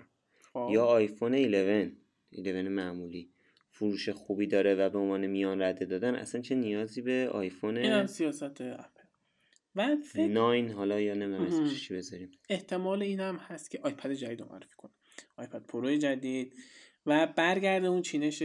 یا 0.71 0.85
آیفون 0.85 1.35
11 1.35 1.93
11 2.33 2.63
معمولی. 2.63 3.31
فروش 3.71 4.09
خوبی 4.09 4.47
داره 4.47 4.75
و 4.75 4.91
به 4.91 4.99
عنوان 4.99 5.27
میان 5.27 5.63
رده 5.63 5.85
دادن 5.85 6.15
اصلا 6.15 6.41
چه 6.41 6.55
نیازی 6.55 7.03
به 7.03 7.29
آیفون 7.33 7.77
این 7.77 8.07
سیاست 8.07 8.61
اپل. 8.61 9.03
و 9.77 9.97
فکر 9.97 10.27
9 10.27 10.73
حالا 10.73 11.01
یا 11.01 11.15
نمی‌دونم 11.15 11.71
چی 11.71 11.95
بذاریم. 11.95 12.31
احتمال 12.49 13.03
این 13.03 13.21
هم 13.21 13.37
هست 13.37 13.71
که 13.71 13.81
آیپد 13.83 14.13
جدید 14.13 14.41
رو 14.41 14.49
معرفی 14.49 14.77
کنه. 14.77 14.93
آیپد 15.37 15.67
پرو 15.67 15.97
جدید 15.97 16.55
و 17.07 17.27
برگرده 17.37 17.87
اون 17.87 18.03
چینش 18.03 18.43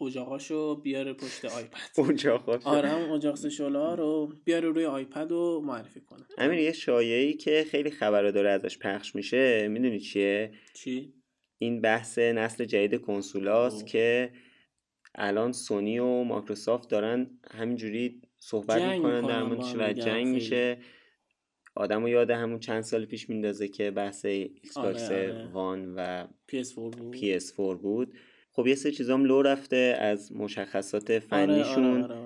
اجاقاشو 0.00 0.80
بیاره 0.80 1.12
پشت 1.12 1.44
آیپد. 1.44 1.90
اونجا 1.98 2.38
خوش 2.38 2.62
آره 2.64 2.88
هم 2.88 3.12
اجاق 3.12 3.48
شعله 3.48 3.94
رو 3.94 4.32
بیاره 4.44 4.68
روی 4.68 4.84
آیپد 4.84 5.30
رو 5.30 5.60
معرفی 5.64 6.00
کنه. 6.00 6.24
امیر 6.38 6.58
یه 6.58 6.72
شایعی 6.72 7.34
که 7.34 7.66
خیلی 7.70 7.90
خبر 7.90 8.30
داره 8.30 8.50
ازش 8.50 8.78
پخش 8.78 9.14
میشه 9.14 9.68
می‌دونی 9.68 10.00
چیه؟ 10.00 10.52
چی؟ 10.74 11.12
این 11.58 11.80
بحث 11.80 12.18
نسل 12.18 12.64
جدید 12.64 13.00
کنسولاست. 13.00 13.86
که 13.86 14.30
الان 15.14 15.52
سونی 15.52 15.98
و 15.98 16.22
مایکروسافت 16.22 16.90
دارن 16.90 17.30
همینجوری 17.50 18.22
صحبت 18.38 18.82
می‌کنن 18.82 19.20
در 19.20 19.42
موردش 19.42 19.74
و 19.78 19.92
جنگ. 19.92 20.26
میشه 20.26 20.78
آدم 21.76 22.02
رو 22.02 22.08
یاد 22.08 22.30
همون 22.30 22.58
چند 22.58 22.80
سال 22.80 23.04
پیش 23.04 23.28
میندازه 23.28 23.68
که 23.68 23.90
بحث 23.90 24.24
X 24.24 24.76
آره، 24.76 24.92
box 24.92 25.10
آره. 25.10 25.46
One 25.52 25.94
و 25.94 26.26
PS4 26.52 26.74
بود 26.74 27.16
PS4 27.16 27.76
بود 27.82 28.18
خب 28.52 28.66
یه 28.66 28.74
سری 28.74 28.90
چیزام 28.90 29.24
لو 29.24 29.42
رفته 29.42 29.96
از 30.00 30.32
مشخصات 30.32 31.10
آره 31.10 31.18
فنیشون 31.18 32.02
آره 32.02 32.14
آره 32.14 32.14
آره. 32.14 32.25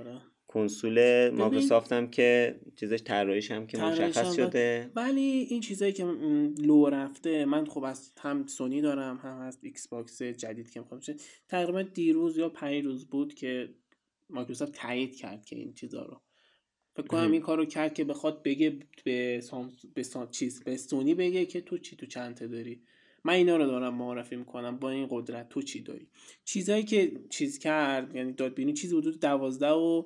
کنسول 0.52 1.28
مایکروسافت 1.30 1.92
هم 1.92 2.10
که 2.10 2.60
چیزش 2.76 3.02
طراحیش 3.02 3.50
هم 3.50 3.66
که 3.66 3.78
مشخص 3.78 4.34
شده. 4.36 4.90
ولی 4.94 5.46
این 5.50 5.60
چیزایی 5.60 5.92
که 5.92 6.04
لو 6.58 6.86
رفته 6.86 7.44
من 7.44 7.64
خب 7.66 7.84
از 7.84 8.12
هم 8.20 8.46
سونی 8.46 8.80
دارم 8.80 9.16
هم 9.16 9.38
از 9.38 9.58
Xbox 9.62 10.22
جدید 10.22 10.70
که 10.70 10.80
می‌خوام 10.80 11.00
تقریبا 11.48 11.82
دیروز 11.82 12.38
یا 12.38 12.48
پریروز 12.48 13.06
بود 13.06 13.34
که 13.34 13.74
مایکروسافت 14.30 14.72
تایید 14.72 15.16
کرد 15.16 15.44
که 15.44 15.56
این 15.56 15.74
چیزا 15.74 16.02
رو. 16.02 16.20
فکر 16.96 17.06
کنم. 17.06 17.32
این 17.32 17.40
کارو 17.40 17.64
کرد 17.64 17.94
که 17.94 18.04
بخواد 18.04 18.42
بگه 18.42 18.78
به 19.04 19.40
سامس... 19.42 19.72
به 19.94 20.02
سا- 20.02 20.30
چیز 20.30 20.64
به 20.64 20.76
سونی 20.76 21.14
بگه 21.14 21.46
که 21.46 21.60
تو 21.60 21.78
چی 21.78 21.96
تو 21.96 22.06
چند 22.06 22.34
تا 22.34 22.46
داری؟ 22.46 22.82
من 23.24 23.32
اینا 23.34 23.56
رو 23.56 23.66
دارم 23.66 23.94
معرفی 23.94 24.36
می‌کنم 24.36 24.76
با 24.76 24.90
این 24.90 25.06
قدرت. 25.10 25.48
تو 25.48 25.62
چی 25.62 25.82
داری؟ 25.82 26.08
چیزایی 26.44 26.82
که 26.82 27.12
چیز 27.30 27.58
کرد 27.58 28.16
یعنی 28.16 28.32
داد 28.32 28.54
بیرون 28.54 28.72
چیزی 28.72 28.96
حدود 28.96 29.20
12 29.20 29.68
و 29.68 30.04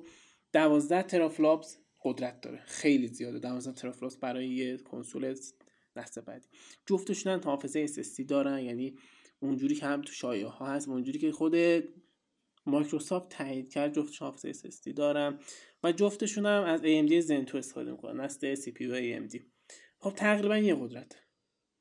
12 0.55 1.03
teraflops 1.03 1.77
قدرت 2.03 2.41
داره. 2.41 2.63
خیلی 2.65 3.07
زیاده. 3.07 3.39
12 3.39 3.71
teraflops 3.71 4.17
برای 4.17 4.47
یه 4.47 4.77
کنسول 4.77 5.35
نسل 5.95 6.21
بعدی. 6.21 6.47
جفتشون 6.85 7.33
هم 7.33 7.41
حافظه 7.45 7.87
SSD 7.87 8.25
دارن. 8.27 8.59
یعنی 8.59 8.97
اونجوری 9.39 9.75
که 9.75 9.85
هم 9.85 10.01
تو 10.01 10.13
شایعه 10.13 10.47
ها 10.47 10.65
هست 10.65 10.87
و 10.87 10.91
اونجوری 10.91 11.19
که 11.19 11.31
خود 11.31 11.55
مایکروسافت 12.65 13.29
تایید 13.29 13.73
کرد 13.73 13.93
جفتشون 13.93 14.27
حافظه 14.27 14.53
SSD 14.53 14.93
دارن 14.95 15.39
و 15.83 15.91
جفتشون 15.91 16.45
هم 16.45 16.63
از 16.63 16.81
AMD 16.81 17.27
Zen 17.27 17.51
2 17.51 17.57
استفاده 17.57 17.91
می‌کنن. 17.91 18.21
نسل 18.21 18.55
CPU 18.55 19.29
AMD 19.29 19.39
خب 19.99 20.11
تقریبا 20.11 20.57
یه 20.57 20.75
قدرت. 20.75 21.15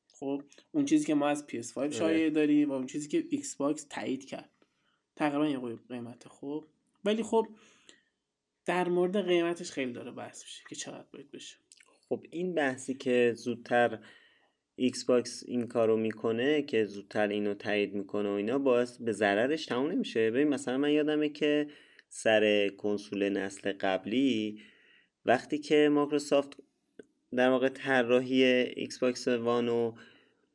خب 0.09 0.43
اون 0.71 0.85
چیزی 0.85 1.07
که 1.07 1.15
ما 1.15 1.29
از 1.29 1.47
PS5 1.49 1.95
شایعه 1.95 2.31
داریم 2.31 2.71
و 2.71 2.73
اون 2.73 2.87
چیزی 2.87 3.09
که 3.09 3.25
Xbox 3.31 3.87
تایید 3.91 4.25
کرد. 4.25 4.51
تقریبا 5.17 5.69
یه 5.69 5.77
قیمت. 5.89 6.29
خوب 6.29 6.69
ولی 7.05 7.23
خب 7.23 7.47
در 8.67 8.89
مورد 8.89 9.27
قیمتش 9.27 9.71
خیلی 9.71 9.93
داره 9.93 10.11
بحث 10.11 10.43
میشه 10.43 10.63
که 10.69 10.75
چقدر 10.75 11.07
باید 11.13 11.31
بشه. 11.31 11.57
خب 12.09 12.23
این 12.31 12.55
بحثی 12.55 12.95
که 12.95 13.33
زودتر 13.37 13.99
Xbox 14.77 15.43
این 15.47 15.67
کارو 15.67 15.97
می‌کنه 15.97 16.63
که 16.63 16.85
زودتر 16.85 17.29
اینو 17.29 17.55
تایید 17.55 17.95
می‌کنه 17.95 18.29
و 18.29 18.33
اینا 18.33 18.59
باعث 18.59 18.99
به 18.99 19.13
ضررش 19.13 19.67
تموم 19.67 19.91
نمیشه. 19.91 20.31
ببین 20.31 20.49
مثلا 20.49 20.79
من 20.79 20.91
یادمه 20.91 21.29
که 21.29 21.67
سر 22.09 22.69
کنسول 22.69 23.29
نسل 23.29 23.73
قبلی 23.73 24.63
وقتی 25.25 25.59
که 25.59 25.89
مایکروسافت 25.93 26.57
در 27.37 27.51
واقع 27.51 27.69
طراحی 27.69 28.45
Xbox 28.45 28.99
One 28.99 29.29
و 29.29 29.95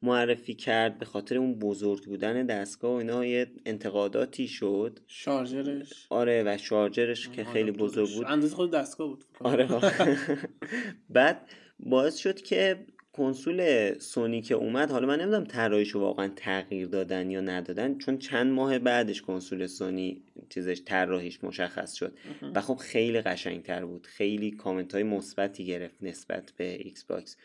معرفی 0.01 0.53
کرد 0.53 0.97
به 0.97 1.05
خاطر 1.05 1.37
اون 1.37 1.59
بزرگ 1.59 2.03
بودن 2.03 2.45
دستگاه 2.45 2.91
و 2.91 2.95
اینا 2.95 3.25
یه 3.25 3.51
انتقاداتی 3.65 4.47
شد. 4.47 4.99
شارژرش. 5.07 6.07
آره 6.09 6.43
و 6.45 6.57
شارژرش 6.57 7.29
که 7.29 7.43
خیلی. 7.43 7.71
بزرگ 7.71 8.15
بود. 8.15 8.25
اندازه 8.27 8.55
خود 8.55 8.71
دستگاه 8.71 9.07
بود 9.07 9.25
آره. 9.39 9.67
بعد 11.09 11.49
باعث 11.79 12.17
شد 12.17 12.41
که 12.41 12.85
کنسول 13.13 13.93
سونی 13.99 14.41
که 14.41 14.55
اومد 14.55 14.91
حالا 14.91 15.07
من 15.07 15.21
نمی‌دونم 15.21 15.43
طراحیشو 15.43 15.99
واقعا 15.99 16.31
تغییر 16.35 16.87
دادن 16.87 17.29
یا 17.31 17.41
ندادن 17.41 17.97
چون 17.97 18.17
چند 18.17 18.51
ماه 18.51 18.79
بعدش 18.79 19.21
کنسول 19.21 19.67
سونی 19.67 20.23
چیزش 20.49 20.81
طراحیش 20.85 21.43
مشخص 21.43 21.93
شد. 21.93 22.17
و 22.55 22.61
خب 22.61 22.75
خیلی 22.75 23.21
قشنگتر 23.21 23.85
بود. 23.85 24.07
خیلی 24.07 24.51
کامنت 24.51 24.93
های 24.93 25.03
مثبتی 25.03 25.65
گرفت 25.65 26.03
نسبت 26.03 26.53
به 26.57 26.83
Xbox. 26.83 27.37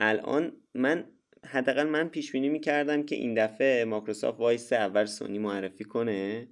الان 0.00 0.52
من 0.74 1.04
حداقل 1.46 1.84
من 1.84 2.08
پیش 2.08 2.32
بینی 2.32 2.48
می‌کردم 2.48 3.02
که 3.02 3.16
این 3.16 3.34
دفعه 3.34 3.84
مایکروسافت 3.84 4.40
وایسه 4.40 4.72
اول 4.72 5.04
سونی 5.04 5.38
معرفی 5.38 5.84
کنه 5.84 6.48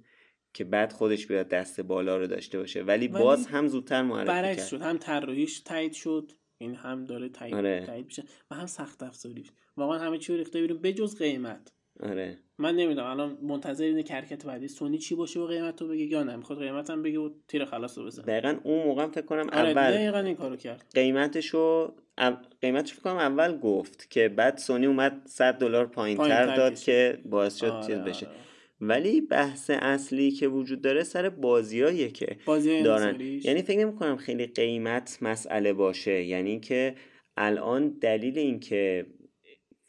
که 0.53 0.63
بعد 0.63 0.91
خودش 0.91 1.27
بیاد 1.27 1.47
دست 1.47 1.81
بالا 1.81 2.17
رو 2.17 2.27
داشته 2.27 2.59
باشه. 2.59 2.83
ولی, 2.83 3.07
ولی 3.07 3.23
باز 3.23 3.47
هم 3.47 3.67
زودتر 3.67 4.01
معرفی 4.01 4.55
کرد. 4.55 4.67
شد. 4.67 4.81
هم 4.81 4.97
طراحیش 4.97 5.59
تایید 5.59 5.93
شد. 5.93 6.31
این 6.57 6.75
هم 6.75 7.05
داره 7.05 7.29
تایید, 7.29 7.55
آره. 7.55 7.83
تایید 7.85 8.05
میشه 8.05 8.23
و 8.51 8.55
هم 8.55 8.65
سخت 8.65 9.03
افزاریش 9.03 9.51
واقعا 9.77 9.99
همه 9.99 10.17
چی 10.17 10.33
رو 10.33 10.37
ریخته 10.37 10.61
بیرون 10.61 10.81
بجز 10.81 11.17
قیمت. 11.17 11.73
آره. 12.03 12.37
من 12.57 12.75
نمی‌دونم 12.75 13.07
الان 13.07 13.37
منتظر 13.41 13.83
اینه 13.83 14.03
که 14.03 14.13
حرکت 14.13 14.45
بعدی 14.45 14.67
سونی 14.67 14.97
چی 14.97 15.15
باشه 15.15 15.39
و 15.39 15.45
قیمت 15.45 15.81
رو 15.81 15.87
بگه 15.87 16.03
یا 16.05 16.23
نه. 16.23 16.35
می‌خواد 16.35 16.59
قیمت 16.59 16.89
هم 16.89 17.03
بگه 17.03 17.19
و 17.19 17.29
تیر 17.47 17.65
خلاص 17.65 17.97
رو 17.97 18.05
بزنه. 18.05 18.25
دقیقا 18.25 18.57
اون 18.63 18.83
موقع 18.85 19.03
هم 19.03 19.11
فکر 19.11 19.25
کنم 19.25 19.49
آره 19.53 19.69
اول 19.69 19.91
دقیقا 19.91 20.19
این 20.19 20.35
کارو 20.35 20.55
کرد. 20.55 20.85
قیمتشو 20.95 21.91
او- 22.17 22.33
قیمتش 22.61 22.93
فکر 22.93 23.01
کنم 23.01 23.17
اول 23.17 23.57
گفت 23.57 24.09
که 24.09 24.29
بعد 24.29 24.57
سونی 24.57 24.85
اومد 24.85 25.21
100 25.25 25.53
دلار 25.53 25.85
پایین 25.85 26.17
تر 26.17 26.23
پایین‌تر 26.23 26.55
داد. 26.55 26.79
که 26.79 27.17
باعث 27.25 27.55
شد 27.55 27.65
آره، 27.65 27.87
چیز 27.87 27.97
بشه. 27.97 28.25
آره. 28.27 28.35
ولی 28.81 29.21
بحث 29.21 29.69
اصلی 29.69 30.31
که 30.31 30.47
وجود 30.47 30.81
داره 30.81 31.03
سر 31.03 31.29
بازیاییه 31.29 32.09
که 32.11 32.37
بازی 32.45 32.81
دارن. 32.81 33.19
یعنی 33.21 33.61
فکر 33.61 33.79
نمی 33.79 33.95
کنم 33.95 34.17
خیلی 34.17 34.45
قیمت 34.45 35.17
مسئله 35.21 35.73
باشه. 35.73 36.23
یعنی 36.23 36.59
که 36.59 36.95
الان 37.37 37.89
دلیل 38.01 38.37
اینکه 38.39 39.05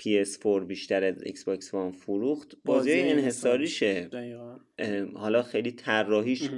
PS4 0.02 0.64
بیشتر 0.64 1.04
از 1.04 1.23
Xbox 1.23 1.75
One 1.75 1.93
فروخت. 1.92 2.57
بازی 2.64 3.00
انحصاریشه. 3.00 4.11
حالا 5.14 5.42
خیلی 5.42 5.73
طراحیش. 5.73 6.50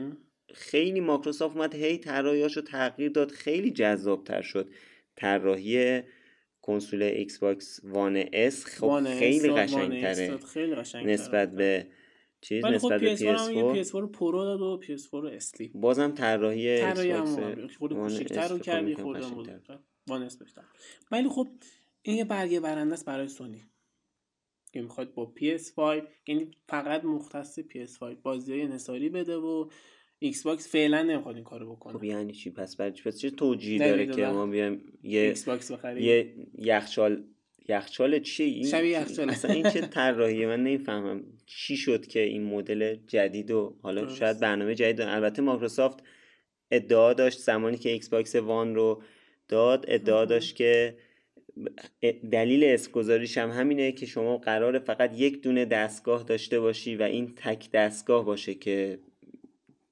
خیلی 0.54 1.00
مایکروسافت 1.00 1.56
اومد 1.56 1.75
هی 1.75 1.99
طراحیاشو 1.99 2.61
تغییر 2.61 3.11
داد. 3.11 3.30
خیلی 3.30 3.70
جذابتر 3.70 4.42
شد. 4.42 4.70
طراحی 5.16 6.02
کنسول 6.62 7.02
Xbox 7.02 7.80
One 7.85 8.25
S. 8.32 8.64
خب 8.64 8.84
One 8.85 9.18
خیلی 9.18 9.49
قشنگتره. 9.49 10.38
نسبت 11.04 11.52
به 11.54 11.87
چیز 12.40 12.64
ولی 12.64 12.78
خب 12.78 12.92
نسبت 12.92 13.00
به 13.00 13.16
PS4 13.16 13.22
هم 13.22 13.75
یه 13.75 13.84
PS4 13.84 13.87
PS4 13.87 14.11
Pro 14.12 14.44
داد 14.44 14.61
و 14.61 14.80
PS4 14.82 15.32
Slim 15.32 15.71
بازم 15.75 16.11
طراحی 16.11 16.68
Xbox. 16.68 17.76
خود 17.78 17.92
کوچیک‌تر 17.92 18.49
رو 18.49 18.58
کردی. 18.58 18.94
بود 18.94 19.50
One 20.09 20.23
S 20.23 20.37
بهتر. 20.37 20.62
ولی 21.11 21.28
خب 21.28 21.49
این 22.02 22.16
یه 22.16 22.25
برگه 22.25 22.61
برنده 22.61 22.94
است 22.94 23.04
برای 23.04 23.28
سونی 23.28 23.62
که 24.73 24.82
می‌خواد 24.82 25.14
با 25.14 25.35
PS5 25.37 26.02
یعنی 26.26 26.50
فقط 26.68 27.04
مختص 27.04 27.59
PS5 27.61 28.02
بازی 28.23 28.52
های 28.52 28.62
انحصاری 28.62 29.09
بده 29.09 29.37
و 29.37 29.71
Xbox 30.18 30.68
فعلا 30.73 31.02
نمی‌خواد 31.02 31.35
این 31.35 31.44
کارو 31.44 31.66
خب 31.66 31.73
بکنه 31.76 32.06
یعنی 32.06 32.32
چی 32.32 32.50
پس 32.50 32.76
برای 32.76 32.92
چی 32.92 33.02
پس 33.02 33.18
چه 33.18 33.30
توجیه 33.30 33.78
داره. 33.78 34.06
که 34.06 34.26
ما 34.26 34.47
بیایم 34.47 34.99
یه 35.02 35.21
Xbox 35.21 35.73
بخری 35.73 36.04
یه 36.04 36.35
یخچال 36.59 37.25
یخچال 37.68 38.21
چی 38.21 38.42
این 38.42 38.66
شبیه 38.66 38.90
یخچال. 38.90 39.30
اصلا 39.30 39.54
این 39.54 39.71
چه 39.71 39.80
طراحیه 39.80 40.47
من 40.47 40.61
نمی‌فهمم 40.61 41.25
چی 41.47 41.76
شد 41.76 42.06
که 42.06 42.21
این 42.21 42.42
مدل 42.42 42.94
جدید 42.94 43.50
و 43.50 43.76
حالا 43.82 44.00
درست. 44.00 44.16
شاید 44.16 44.40
برنامه 44.40 44.75
جدید 44.75 44.97
دارن. 44.97 45.14
البته 45.14 45.42
مایکروسافت 45.42 46.02
ادعا 46.71 47.12
داشت 47.12 47.38
زمانی 47.38 47.76
که 47.76 47.90
Xbox 47.90 48.35
One 48.35 48.75
رو 48.75 49.02
داد 49.49 49.85
ادعا. 49.88 50.25
داشت 50.25 50.56
که 50.56 50.97
دلیل 52.32 52.64
اسم 52.64 53.40
هم 53.40 53.50
همینه 53.50 53.92
که 53.92 54.06
شما 54.06 54.37
قرار 54.37 54.78
فقط 54.78 55.21
یک 55.21 55.42
دونه 55.42 55.64
دستگاه 55.64 56.23
داشته 56.23 56.61
باشی 56.61 56.97
و 56.97 57.02
این 57.02 57.35
تک 57.37 57.71
دستگاه 57.71 58.25
باشه 58.25 58.54
که 58.54 58.99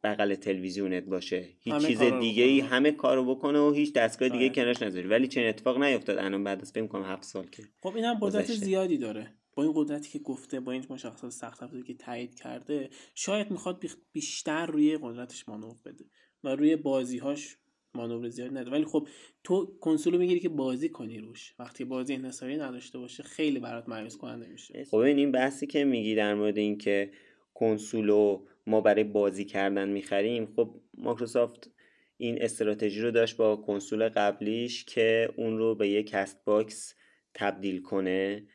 بغل 0.04 0.34
تلویزیونت 0.34 1.04
باشه. 1.04 1.48
هیچ 1.60 1.86
چیز 1.86 2.02
دیگه 2.02 2.44
ای 2.44 2.60
همه 2.60 2.92
کارو 2.92 3.34
بکنه 3.34 3.58
و 3.58 3.72
هیچ 3.72 3.92
دستگاه 3.92 4.28
دیگه 4.28 4.44
آره. 4.44 4.54
کنارش 4.54 4.82
نذاری. 4.82 5.08
ولی 5.08 5.28
چنین 5.28 5.48
اتفاق 5.48 5.82
نیفتاد 5.82 6.18
الان 6.18 6.44
بعد 6.44 6.60
از 6.62 6.72
فکر 6.72 6.86
کنم 6.86 7.04
هفت 7.04 7.24
سال 7.24 7.46
که 7.46 7.62
خب 7.82 7.96
اینم 7.96 8.18
قدرت 8.20 8.52
زیادی 8.52 8.98
داره. 8.98 9.34
با 9.54 9.62
این 9.62 9.72
قدرتی 9.76 10.10
که 10.10 10.18
گفته 10.18 10.60
با 10.60 10.72
این 10.72 10.86
مشخصات 10.90 11.30
سخت 11.30 11.62
افزاری 11.62 11.82
که 11.82 11.94
تایید 11.94 12.34
کرده 12.34 12.90
شاید 13.14 13.50
می‌خواد 13.50 13.84
بیشتر 14.12 14.66
روی 14.66 14.98
قدرتش 15.02 15.48
مانور 15.48 15.76
بده 15.84 16.04
و 16.44 16.48
روی 16.48 16.76
بازیهاش 16.76 17.56
مانور 17.94 18.28
زیاد 18.28 18.58
نده 18.58 18.70
ولی 18.70 18.84
خب 18.84 19.08
تو 19.44 19.78
کنسول 19.80 20.16
می‌گیری 20.16 20.40
که 20.40 20.48
بازی 20.48 20.88
کنی 20.88 21.18
روش. 21.18 21.54
وقتی 21.58 21.84
بازی 21.84 22.14
انحصاری 22.14 22.56
نداشته 22.56 22.98
باشه 22.98 23.22
خیلی 23.22 23.60
برات 23.60 23.88
مایوس 23.88 24.16
کننده 24.16 24.48
میشه 24.48 24.84
خب 24.90 24.96
این 24.96 25.32
بحثی 25.32 25.66
که 25.66 25.84
میگی 25.84 26.14
در 26.14 26.34
مورد 26.34 26.58
اینکه 26.58 27.10
کنسول 27.54 28.38
ما 28.66 28.80
برای 28.80 29.04
بازی 29.04 29.44
کردن 29.44 29.88
می‌خریم 29.88 30.46
خب 30.56 30.80
مایکروسافت 30.94 31.70
این 32.16 32.42
استراتژی 32.42 33.00
رو 33.00 33.10
داشت 33.10 33.36
با 33.36 33.56
کنسول 33.56 34.08
قبلیش 34.08 34.84
که 34.84 35.32
اون 35.36 35.58
رو 35.58 35.74
به 35.74 35.88
یک 35.88 36.10
set 36.10 36.44
box 36.44 36.94
تبدیل 37.34 37.82
کنه 37.82 38.46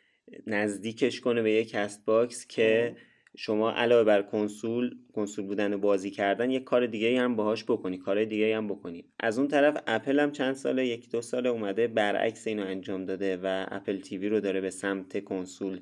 نزدیکش 0.47 1.19
کنه 1.19 1.41
به 1.41 1.51
یک 1.51 1.69
set 1.69 2.05
box 2.05 2.47
که 2.47 2.95
شما 3.37 3.71
علاوه 3.71 4.03
بر 4.03 4.21
کنسول 4.21 4.97
کنسول 5.13 5.45
بودن 5.45 5.73
و 5.73 5.77
بازی 5.77 6.11
کردن 6.11 6.51
یک 6.51 6.63
کار 6.63 6.85
دیگه 6.85 7.21
هم 7.21 7.35
باهاش 7.35 7.63
بکنی 7.63 7.97
کار 7.97 8.25
دیگه 8.25 8.57
هم 8.57 8.67
بکنی. 8.67 9.05
از 9.19 9.39
اون 9.39 9.47
طرف 9.47 9.83
اپل 9.87 10.19
هم 10.19 10.31
چند 10.31 10.55
ساله 10.55 10.87
یک 10.87 11.11
دو 11.11 11.21
ساله 11.21 11.49
اومده 11.49 11.87
برعکس 11.87 12.47
اینو 12.47 12.65
انجام 12.65 13.05
داده 13.05 13.37
و 13.37 13.65
اپل 13.71 13.99
تیوی 13.99 14.29
رو 14.29 14.39
داره 14.39 14.61
به 14.61 14.69
سمت 14.69 15.23
کنسول 15.23 15.81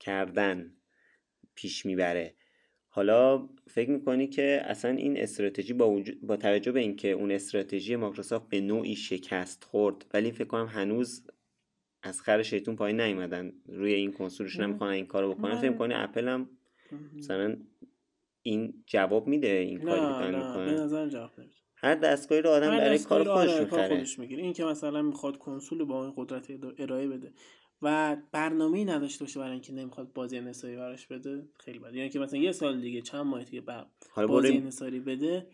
کردن 0.00 0.72
پیش 1.54 1.86
می‌بره. 1.86 2.34
حالا 2.88 3.48
فکر 3.68 3.90
می‌کنی 3.90 4.26
که 4.26 4.62
اصلا 4.64 4.90
این 4.90 5.18
استراتژی 5.18 5.72
با, 5.72 5.90
وجود... 5.90 6.26
با 6.26 6.36
توجه 6.36 6.72
به 6.72 6.80
اینکه 6.80 7.08
اون 7.08 7.30
استراتژی 7.30 7.96
مایکروسافت 7.96 8.48
به 8.48 8.60
نوعی 8.60 8.96
شکست 8.96 9.64
خورد 9.64 10.06
ولی 10.14 10.32
فکر 10.32 10.44
کنم 10.44 10.66
هنوز 10.66 11.26
از 12.02 12.20
خر 12.20 12.42
شیطون 12.42 12.76
پایین 12.76 13.00
نیومدن 13.00 13.52
روی 13.66 13.92
این 13.92 14.12
کنسولشون 14.12 14.64
نمی‌خوان 14.64 14.90
این 14.90 15.06
کارو 15.06 15.34
بکنن 15.34 15.60
فکر 15.60 15.72
کنی 15.72 15.94
اپل 15.94 16.28
هم 16.28 16.48
مثلا 17.18 17.56
این 18.42 18.84
جواب 18.86 19.26
میده 19.26 19.48
این 19.48 19.78
کاری 19.78 20.00
که 20.00 20.38
می‌کنه 20.38 20.64
به 20.64 20.72
نظر 20.72 21.08
جواب 21.08 21.30
نمیده. 21.38 21.54
هر 21.76 21.94
دستگاهی 21.94 22.42
رو 22.42 22.50
آدم 22.50 22.70
برای 22.70 22.98
کار 22.98 23.24
خودش 23.24 24.18
می‌خره. 24.18 24.42
این 24.42 24.52
که 24.52 24.64
مثلا 24.64 25.02
می‌خواد 25.02 25.38
کنسول 25.38 25.84
با 25.84 26.04
این 26.04 26.14
قدرت 26.16 26.50
ارائه 26.78 27.08
بده 27.08 27.32
و 27.82 28.16
برنامه 28.32 28.84
نداشته 28.84 29.24
باشه 29.24 29.40
برای 29.40 29.52
اینکه 29.52 29.72
نمی‌خواد 29.72 30.12
بازی 30.12 30.38
انحصاری 30.38 30.76
براش 30.76 31.06
بده 31.06 31.48
خیلی 31.60 31.78
بده. 31.78 31.96
یعنی 31.96 32.10
که 32.10 32.18
مثلا 32.18 32.40
یه 32.40 32.52
سال 32.52 32.80
دیگه 32.80 33.00
چند 33.00 33.26
ماه 33.26 33.44
دیگه 33.44 33.60
بعد 33.60 33.86
بازی 34.16 34.56
انحصاری 34.56 35.00
بده. 35.00 35.46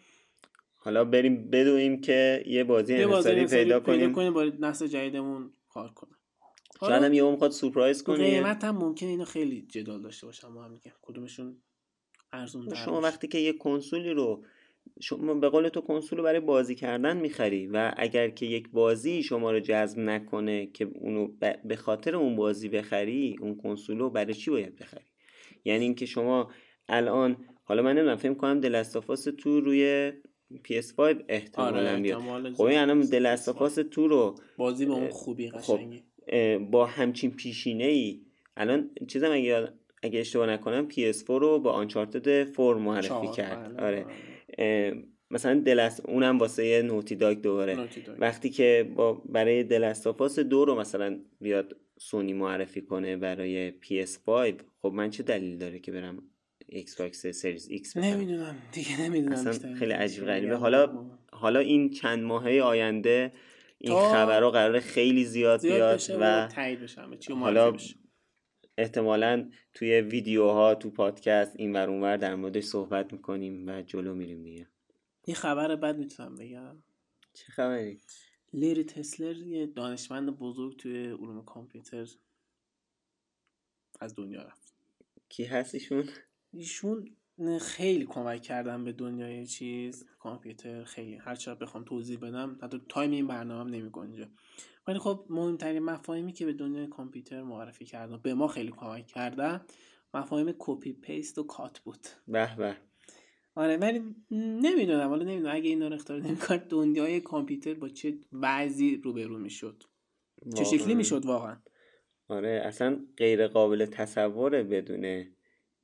حالا 0.75 1.05
بریم 1.05 1.51
بدویم 1.51 2.01
که 2.01 2.45
یه 2.47 2.65
بازی 2.65 2.95
انحصاری 2.95 3.47
پیدا 3.47 3.81
کنیم. 3.81 4.01
پیدا 4.01 4.13
کنیم 4.13 4.33
با 4.33 4.45
نسل 4.45 4.87
جدیدمون 4.87 5.53
کار 5.69 5.91
کنه. 5.91 6.18
شاید 6.81 7.03
هم 7.03 7.13
یه 7.13 7.31
می‌خواد 7.31 7.51
سورپرایز 7.51 8.03
کنه. 8.03 8.31
قیمت 8.31 8.65
هم 8.65 8.77
ممکنه 8.77 9.09
اینو 9.09 9.25
خیلی 9.25 9.63
جدال 9.63 10.03
داشته 10.03 10.27
باشم 10.27 10.49
ما 10.49 10.65
هم 10.65 10.71
میگم 10.71 10.93
کدومشون 11.03 11.57
ارزون 12.33 12.75
شما 12.75 13.01
وقتی 13.01 13.29
که 13.29 13.39
یه 13.39 13.53
کنسولی 13.53 14.11
رو 14.11 14.45
شما 15.01 15.35
به 15.35 15.49
قول 15.49 15.69
تو 15.69 15.81
کنسول 15.81 16.19
رو 16.19 16.25
برای 16.25 16.41
بازی 16.41 16.75
کردن 16.75 17.17
می‌خری 17.17 17.67
و 17.67 17.93
اگر 17.97 18.29
که 18.29 18.47
یک 18.47 18.71
بازی 18.71 19.23
شما 19.23 19.53
رو 19.53 19.61
جذب 19.61 19.99
نکنه 19.99 20.67
که 20.67 20.91
اونو 20.95 21.29
به 21.65 21.77
خاطر 21.77 22.17
اون 22.17 22.37
بازی 22.37 22.69
بخری 22.69 23.37
اون 23.41 23.57
کنسول 23.57 23.99
رو 23.99 24.11
برای 24.11 24.35
چی 24.35 24.51
باید 24.51 24.77
بخری؟ 24.77 25.05
یعنی 25.65 25.85
اینکه 25.85 26.07
شما 26.07 26.51
الان 26.89 27.37
حالا 27.65 27.83
من 27.83 27.93
نمی‌دونم 27.93 28.17
فکر 28.17 28.35
کنم 28.35 28.61
دلستافاس 28.61 29.25
تو 29.39 29.61
روی 29.61 30.13
PS5 30.65 31.25
احتمالا 31.29 31.91
آره، 31.91 32.01
بیاد. 32.01 32.53
خب 32.55 32.63
الان 32.63 33.01
دلستافاس 33.01 33.79
تو 33.91 34.09
رو 34.09 34.35
بازی 34.57 34.87
با 34.87 34.95
اون 34.95 35.09
خوبی 35.09 35.51
خب، 35.51 35.59
قشنگی 35.59 36.05
با 36.71 36.87
همچین 36.87 37.31
پیشینه 37.31 37.85
ای 37.85 38.21
الان 38.57 38.91
چیزم 39.09 39.33
اگه 39.33 39.69
اگه 40.03 40.21
اشتباه 40.21 40.47
نکنم 40.47 40.89
PS4 40.89 41.29
رو 41.29 41.59
با 41.59 41.73
آنچارتد 41.73 42.53
4 42.57 42.77
معرفی 42.77 43.29
کرد. 43.37 43.77
بله، 43.77 43.87
آره. 43.87 44.07
بله. 44.59 45.03
مثلا 45.31 45.61
دلست 45.61 46.07
اونم 46.07 46.39
واسه 46.39 46.83
نوتی 46.83 47.17
داگ 47.17 47.41
دوباره. 47.41 47.89
وقتی 48.19 48.51
که 48.51 48.91
با 48.97 49.13
برای 49.13 49.65
دلستافاس 49.65 50.39
دو 50.39 50.65
رو 50.65 50.75
مثلا 50.75 51.19
بیاد 51.41 51.77
سونی 51.99 52.33
معرفی 52.33 52.81
کنه 52.81 53.17
برای 53.17 53.71
PS5 53.71 54.29
خب 54.83 54.93
من 54.95 55.11
چه 55.11 55.23
دلیل 55.23 55.59
داره 55.59 55.79
که 55.79 55.93
برم 55.93 56.23
Xbox 56.67 57.27
Series 57.27 57.69
X 57.69 57.97
نمی‌دونم. 57.97 58.57
دیگه 58.73 59.03
نمی‌دونم. 59.03 59.75
خیلی 59.75 59.93
عجیب 59.93 60.25
غریبه. 60.25 60.57
حالا 60.57 61.07
حالا 61.33 61.61
این 61.61 61.91
چند 61.91 62.25
ماهه 62.25 62.61
آینده 62.61 63.33
این 63.79 64.13
خبرها 64.13 64.51
قرار 64.51 64.81
خیلی 64.81 65.25
زیاد, 65.25 65.63
بیاد 65.63 66.01
و 66.21 66.49
حالا 67.35 67.77
احتمالا 68.79 69.51
توی 69.75 70.01
ویدیوها 70.01 70.75
تو 70.75 70.91
پادکست 70.91 71.57
این 71.57 71.73
ور 71.73 71.91
اونور 71.91 72.17
در 72.17 72.35
موردش 72.35 72.65
صحبت 72.65 73.13
می‌کنیم 73.13 73.69
و 73.69 73.83
جلو 73.83 74.15
میریم 74.15 74.43
دیگه 74.43 74.67
این 75.25 75.37
خبر 75.37 75.77
بد 75.77 75.99
می‌تونم 75.99 76.35
بگم 76.35 76.77
چه 77.35 77.53
خبری؟ 77.53 78.01
لری 78.53 78.85
تسلر 78.85 79.37
یه 79.37 79.67
دانشمند 79.67 80.31
بزرگ 80.39 80.77
توی 80.77 81.07
علوم 81.07 81.45
کامپیوتر 81.45 82.07
از 84.01 84.15
دنیا 84.15 84.43
رفت 84.43 84.75
کی 85.29 85.45
هست 85.45 85.75
ایشون؟ 85.75 86.09
ایشون 86.53 87.17
خیلی 87.61 88.05
کمک 88.05 88.43
کردن 88.43 88.85
به 88.85 88.93
دنیای 88.93 89.47
چیز. 89.47 90.07
کامپیوتر 90.19 90.85
خیلی. 90.85 91.17
هر 91.17 91.35
چقدر 91.35 91.59
بخوام 91.59 91.85
توضیح 91.85 92.19
بدم 92.19 92.59
حتی 92.63 92.81
time 92.89 93.11
این 93.11 93.27
برنامه 93.27 93.71
نمی 93.71 93.91
گنجه 93.91 94.29
ولی 94.87 94.99
خب 94.99 95.27
مهمترین 95.31 95.83
مفاهیمی 95.83 96.33
که 96.33 96.47
به 96.47 96.53
دنیای 96.53 96.87
کامپیوتر 96.87 97.43
معرفی 97.43 97.85
کردن 97.85 98.17
به 98.23 98.35
ما 98.35 98.49
خیلی 98.49 98.71
کمک 98.71 99.07
کردن 99.07 99.61
مفاهیم 100.15 100.55
copy 100.59 100.93
paste 100.93 101.39
و 101.39 101.43
cut 101.43 101.79
بود. 101.79 102.07
به 102.29 102.57
به. 102.57 102.77
آره 103.55 103.77
ولی 103.77 104.15
نمی‌دونم. 104.31 105.09
حالا 105.09 105.25
نمی‌دونم. 105.25 105.55
اگه 105.55 105.69
اینا 105.69 105.89
رو 105.89 105.95
اختراع 105.95 106.21
نمی‌کرد 106.21 106.69
دنیای 106.69 107.21
کامپیوتر 107.21 107.75
با 107.75 107.89
چه 107.89 108.19
وضعی 108.33 108.97
روبرو 108.97 109.39
می‌شد 109.39 109.83
چه 110.57 110.65
شکلی 110.65 110.95
می‌شد 110.95 111.27
واقعا؟ 111.27 111.57
آره 112.29 112.63
اصلا 112.65 113.07
غیر 113.17 113.47
قابل 113.47 113.87
تصوره 113.87 114.63
بدون 114.63 115.25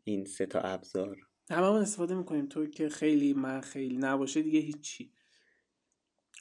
این 0.05 0.25
سه 0.25 0.47
تا 0.47 0.61
ابزار. 0.61 1.17
هممون 1.51 1.81
استفاده 1.81 2.15
می‌کنیم. 2.15 2.47
تو 2.47 2.67
که 2.67 2.89
خیلی 2.89 3.33
من 3.33 3.61
خیلی 3.61 3.97
نباشه 3.97 4.43
دیگه 4.43 4.61
هیچی. 4.61 5.11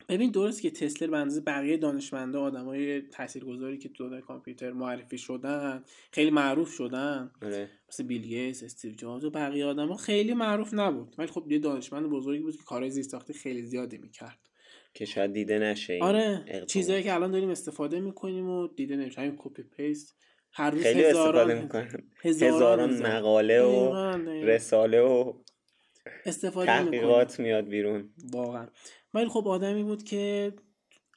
ببین 0.09 0.31
درست 0.31 0.61
که 0.61 0.71
تسلر 0.71 1.09
به 1.09 1.17
اندازه 1.17 1.41
بقیه 1.41 1.77
دانشمنده 1.77 2.37
آدمای 2.37 3.01
تاثیرگذاری 3.01 3.77
که 3.77 3.89
تو 3.89 4.21
کامپیوتر 4.21 4.71
معرفی 4.71 5.17
شدن 5.17 5.83
خیلی 6.11 6.31
معروف 6.31 6.73
شدن. 6.73 7.31
آره. 7.41 7.69
مثل 7.89 8.03
بیل 8.03 8.21
گیتس 8.21 8.63
استیو 8.63 8.91
جابز 8.91 9.23
و 9.25 9.29
بقیه 9.29 9.65
آدما 9.65 9.95
خیلی 9.95 10.33
معروف 10.33 10.73
نبود. 10.73 11.15
ولی 11.17 11.27
خب 11.27 11.51
یه 11.51 11.59
دانشمند 11.59 12.09
بزرگی 12.09 12.43
بود 12.43 12.55
که 12.55 12.63
کارهای 12.63 12.91
زیستاختی 12.91 13.33
خیلی 13.33 13.63
زیادی 13.63 13.97
می‌کرد. 13.97 14.39
که 14.93 15.05
شاید 15.05 15.33
دیده 15.33 15.59
نشه 15.59 15.99
آره. 16.01 16.65
چیزایی 16.67 17.03
که 17.03 17.13
الان 17.13 17.31
داریم 17.31 17.49
استفاده 17.49 17.99
می‌کنیم 17.99 18.49
و 18.49 18.67
دیده 18.67 18.95
نمیشه. 18.95 19.21
همین 19.21 19.35
copy 19.37 19.63
paste 19.63 20.15
هر 20.53 20.71
روز 20.71 20.83
خیلی 20.83 21.03
هزاران 21.03 21.51
استفاده 21.51 22.03
هزاران, 22.23 23.01
مقاله 23.07 23.61
و 23.61 23.93
رساله 24.25 25.01
و 25.01 25.33
استفاده 26.25 26.65
تحقیقات 26.65 27.39
میاد 27.39 27.65
بیرون. 27.65 28.09
واقعا. 28.31 28.67
ولی 29.13 29.27
خب 29.27 29.47
آدمی 29.47 29.83
بود 29.83 30.03
که 30.03 30.53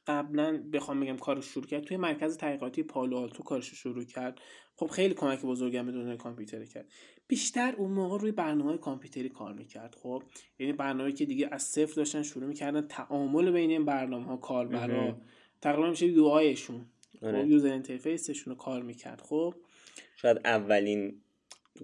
قبلا 0.07 0.63
بخوام 0.73 0.99
بگم 0.99 1.17
کارش 1.17 1.45
شروع 1.45 1.65
کرد 1.65 1.83
توی 1.83 1.97
مرکز 1.97 2.37
تحقیقاتی 2.37 2.83
پالو 2.83 3.17
آلتو 3.17 3.43
کارش 3.43 3.73
شروع 3.73 4.03
کرد. 4.03 4.39
خب 4.75 4.87
خیلی 4.87 5.13
کمک 5.13 5.41
بزرگی 5.41 5.81
به 5.81 5.91
دنیای 5.91 6.17
کامپیوتر 6.17 6.65
کرد. 6.65 6.91
بیشتر 7.27 7.75
اون 7.77 7.91
موقع 7.91 8.17
روی 8.17 8.31
برنامه 8.31 8.77
کامپیوتری 8.77 9.29
کار 9.29 9.53
می‌کرد 9.53 9.95
خب. 9.95 10.23
یعنی 10.59 10.73
برنامه 10.73 11.11
که 11.11 11.25
دیگه 11.25 11.49
از 11.51 11.63
صفر 11.63 11.93
داشتن 11.93 12.23
شروع 12.23 12.45
می‌کردن 12.47 12.87
تعامل 12.87 13.51
بین 13.51 13.69
این 13.69 13.85
برنامه 13.85 14.25
ها 14.25 14.37
کاربرا 14.37 15.17
تقریبا 15.61 15.89
میشه 15.89 16.07
UI 16.07 16.25
شون. 16.25 16.85
آره. 17.21 17.41
خب 17.41 17.47
user 17.47 17.71
interface 17.71 18.28
شون 18.28 18.53
رو 18.53 18.57
کار 18.57 18.81
می‌کرد. 18.81 19.21
خب؟ 19.21 19.53
شاید 20.15 20.37
اولین 20.45 21.21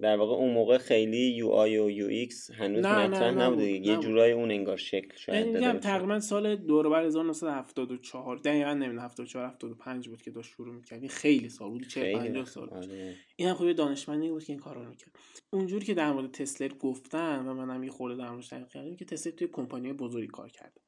در 0.00 0.16
واقع 0.16 0.34
اون 0.34 0.54
موقع 0.54 0.78
خیلی 0.78 1.28
UI 1.28 1.78
و 1.78 1.90
UX 1.90 2.50
هنوز 2.50 2.84
نه 2.84 3.06
مطرح 3.06 3.34
نبوده. 3.34 3.70
یه 3.70 3.96
جورای 3.96 4.32
اون 4.32 4.50
انگار 4.50 4.76
شکل 4.76 5.16
شاید 5.16 5.46
یعنی 5.46 5.60
داده 5.60 5.78
تقریبا 5.78 6.20
سال 6.20 6.56
دور 6.56 6.88
بر 6.88 7.04
1974 7.04 8.36
دقیقا 8.36 8.74
نمی‌دونم 8.74 8.98
74 8.98 9.46
75 9.46 10.08
بود 10.08 10.22
که 10.22 10.30
داشت 10.30 10.50
شروع 10.50 10.74
می‌کرد. 10.74 11.06
خیلی 11.06 11.48
سال 11.48 11.70
بود 11.70 11.88
40 11.88 12.12
50 12.18 12.44
سال. 12.44 12.68
آره. 12.68 13.14
این 13.36 13.48
هم 13.48 13.54
خب 13.54 13.72
دانشمندی 13.72 14.30
بود 14.30 14.44
که 14.44 14.52
این 14.52 14.62
کارو 14.62 14.88
می‌کرد. 14.88 15.18
اونجوری 15.50 15.86
که 15.86 15.94
در 15.94 16.12
مورد 16.12 16.30
تسلر 16.30 16.68
گفتن 16.68 17.46
و 17.46 17.54
منم 17.54 17.84
یه 17.84 17.90
خورده 17.90 18.16
در 18.16 18.30
موردش 18.30 18.48
تحقیق 18.48 18.68
کردم 18.68 18.96
که 18.96 19.04
تسلر 19.04 19.32
توی 19.32 19.48
کمپانی 19.48 19.92
بزرگی 19.92 20.26
کار 20.26 20.50
کرده. 20.50 20.80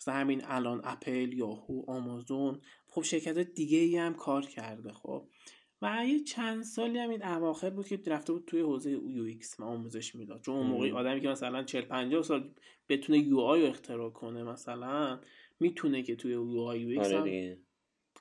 مثلا 0.00 0.14
همین 0.14 0.42
الان 0.44 0.80
اپل 0.84 1.32
یاهو 1.32 1.82
آمازون 1.86 2.60
خب 2.88 3.02
شرکت 3.02 3.38
دیگه 3.38 3.78
ای 3.78 3.96
هم 3.96 4.14
کار 4.14 4.46
کرده 4.46 4.92
خب. 4.92 5.26
و 5.82 6.04
یه 6.06 6.20
چند 6.20 6.62
سالی 6.62 6.98
هم 6.98 7.10
این 7.10 7.24
اواخر 7.24 7.70
بود 7.70 7.86
که 7.86 8.00
رفته 8.06 8.32
بود 8.32 8.44
توی 8.46 8.60
حوزه 8.60 8.90
UX 8.90 9.60
و 9.60 9.64
آموزش 9.64 10.14
می‌داد. 10.14 10.40
چون 10.40 10.56
اون 10.56 10.66
موقع 10.66 10.92
آدمی 10.92 11.20
که 11.20 11.28
مثلا 11.28 11.62
40 11.62 11.82
50 11.82 12.22
سال 12.22 12.50
بتونه 12.88 13.18
UI 13.18 13.62
رو 13.62 13.68
اختراع 13.68 14.10
کنه 14.10 14.42
مثلا 14.44 15.20
می‌تونه 15.60 16.02
که 16.02 16.16
توی 16.16 16.32
UI 16.32 16.60
UX 16.60 17.12
آره 17.12 17.58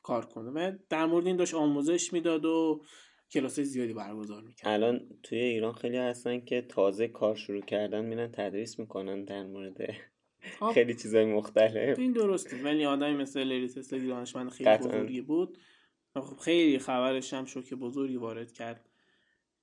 کار 0.03 0.25
کنه. 0.25 0.49
و 0.49 0.77
در 0.89 1.05
مورد 1.05 1.27
این 1.27 1.35
داشت 1.35 1.53
آموزش 1.53 2.13
می‌داد 2.13 2.45
و 2.45 2.81
کلاس 3.31 3.59
زیادی 3.59 3.93
برگزار 3.93 4.43
می‌کرد. 4.43 4.67
الان 4.67 5.09
توی 5.23 5.39
ایران 5.39 5.73
خیلی 5.73 5.97
هستن 5.97 6.39
که 6.39 6.61
تازه 6.61 7.07
کار 7.07 7.35
شروع 7.35 7.61
کردن 7.61 8.05
میرن 8.05 8.31
تدریس 8.31 8.79
می‌کنن 8.79 9.23
در 9.23 9.45
مورد. 9.45 9.77
خیلی 10.73 10.93
چیزای 10.93 11.25
مختلف. 11.25 11.99
این 11.99 12.11
درسته 12.11 12.63
ولی 12.63 12.85
آدمی 12.85 13.13
مثل 13.13 13.43
لیری 13.43 13.69
تسلا 13.69 14.07
دانشمند 14.07 14.49
خیلی 14.49 14.77
بزرگی 14.77 15.21
بود. 15.21 15.57
خب 16.15 16.37
خیلی 16.37 16.79
خبرش 16.79 17.33
هم 17.33 17.45
شوک 17.45 17.73
بزرگی 17.73 18.17
وارد 18.17 18.51
کرد 18.51 18.89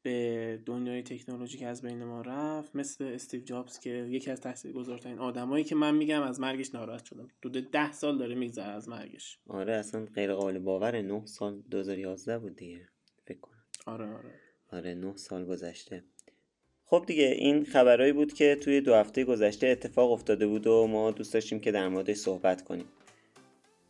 به 0.02 0.58
دنیای 0.66 1.02
تکنولوژی 1.02 1.58
که 1.58 1.66
از 1.66 1.82
بین 1.82 2.04
ما 2.04 2.20
رفت. 2.20 2.76
مثل 2.76 3.04
استیو 3.04 3.40
جابز 3.40 3.78
که 3.78 3.90
یکی 3.90 4.30
از 4.30 4.40
تاثیرگذارترین 4.40 5.18
آدمایی 5.18 5.64
که 5.64 5.74
من 5.74 5.94
میگم 5.94 6.22
از 6.22 6.40
مرگش 6.40 6.74
ناراحت 6.74 7.04
شدم. 7.04 7.28
حدود 7.38 7.70
ده 7.70 7.92
سال 7.92 8.18
داره 8.18 8.34
میگذره 8.34 8.72
از 8.72 8.88
مرگش. 8.88 9.38
آره 9.48 9.72
اصلا 9.72 10.06
غیر 10.14 10.34
قابل 10.34 10.58
باوره 10.58 11.02
9 11.02 11.26
سال 11.26 11.62
2011 11.70 12.38
بود 12.38 12.56
دیگه. 12.56 12.88
فکر 13.24 13.38
کنم. 13.40 13.64
آره 13.86 14.06
آره. 14.06 14.34
آره 14.72 14.94
9 14.94 15.16
سال 15.16 15.44
گذشته. 15.44 16.04
خب 16.88 17.04
دیگه 17.06 17.24
این 17.24 17.64
خبرهایی 17.64 18.12
بود 18.12 18.32
که 18.32 18.54
توی 18.54 18.80
دو 18.80 18.94
هفته 18.94 19.24
گذشته 19.24 19.66
اتفاق 19.66 20.12
افتاده 20.12 20.46
بود 20.46 20.66
و 20.66 20.86
ما 20.86 21.10
دوست 21.10 21.34
داشتیم 21.34 21.60
که 21.60 21.72
در 21.72 21.88
موردش 21.88 22.16
صحبت 22.16 22.64
کنیم. 22.64 22.86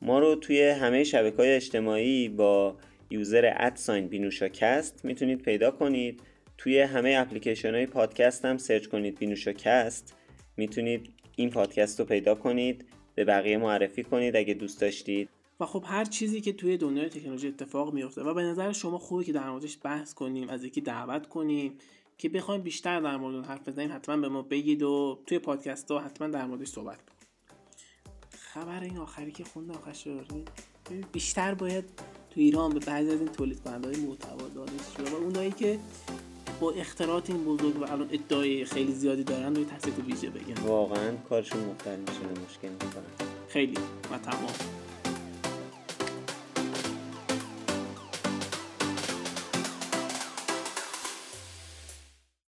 ما 0.02 0.18
رو 0.18 0.34
توی 0.34 0.62
همه 0.62 1.04
شبکه 1.04 1.36
های 1.36 1.54
اجتماعی 1.54 2.28
با 2.28 2.76
user 3.10 3.52
at 3.56 3.73
sign 3.73 4.06
بینوشاکست 4.06 5.04
می‌تونید 5.04 5.42
پیدا 5.42 5.70
کنید. 5.70 6.20
توی 6.58 6.80
همه 6.80 7.14
اپلیکیشن 7.18 7.74
های 7.74 7.86
پادکست 7.86 8.44
هم 8.44 8.58
سرچ 8.58 8.86
کنید 8.86 9.18
بینوشاکست 9.18 10.14
می‌تونید 10.56 11.12
این 11.36 11.50
پادکست 11.50 12.00
رو 12.00 12.06
پیدا 12.06 12.34
کنید 12.34 12.84
به 13.14 13.24
بقیه 13.24 13.56
معرفی 13.56 14.02
کنید 14.02 14.36
اگه 14.36 14.54
دوست 14.54 14.80
داشتید. 14.80 15.28
و 15.60 15.66
خب 15.66 15.84
هر 15.86 16.04
چیزی 16.04 16.40
که 16.40 16.52
توی 16.52 16.76
دنیای 16.76 17.08
تکنولوژی 17.08 17.48
اتفاق 17.48 17.94
میفته 17.94 18.22
و 18.22 18.34
به 18.34 18.42
نظر 18.42 18.72
شما 18.72 18.98
خوبه 18.98 19.24
که 19.24 19.32
در 19.32 19.50
موردش 19.50 19.78
بحث 19.84 20.14
کنیم 20.14 20.48
از 20.48 20.64
یکی 20.64 20.80
دعوت 20.80 21.26
کنیم 21.26 21.78
که 22.18 22.28
بخوایم 22.28 22.62
بیشتر 22.62 23.00
در 23.00 23.16
مورد 23.16 23.46
حرف 23.46 23.68
بزنیم 23.68 23.92
حتما 23.92 24.16
به 24.16 24.28
ما 24.28 24.42
بگید 24.42 24.82
و 24.82 25.22
توی 25.26 25.38
پادکست 25.38 25.90
ها 25.90 25.98
حتما 25.98 26.28
در 26.28 26.46
موردش 26.46 26.68
صحبت 26.68 26.96
کنیم. 26.96 27.16
خبر 28.30 28.82
این 28.82 28.98
آخری 28.98 29.32
که 29.32 29.44
خوند 29.44 29.70
آخر 29.70 29.92
شد 29.92 30.48
بیشتر 31.12 31.54
باید 31.54 31.84
تو 32.30 32.40
ایران 32.40 32.70
به 32.70 32.78
بعضی 32.78 33.10
از 33.10 33.20
این 33.20 33.28
تولید 33.28 33.60
کننده 33.60 33.88
های 33.88 34.06
محتوا 34.06 34.48
دانشجو 34.48 35.16
و 35.16 35.22
اونایی 35.22 35.50
که 35.50 35.78
با 36.60 36.72
اختراعات 36.72 37.30
این 37.30 37.44
بزرگ 37.44 37.80
و 37.80 37.92
الان 37.92 38.08
ادعای 38.12 38.64
خیلی 38.64 38.92
زیادی 38.92 39.24
دارن 39.24 39.54
روی 39.54 39.64
تحصیل 39.64 39.94
ویژه 40.06 40.30
بگن 40.30 40.62
واقعا 40.62 41.16
کارشون 41.16 41.64
مختل 41.64 41.98
میشه 41.98 42.44
مشکل 42.48 42.68
می‌کنن 42.68 43.28
خیلی. 43.48 43.78
و 44.12 44.18
تمام. 44.18 44.85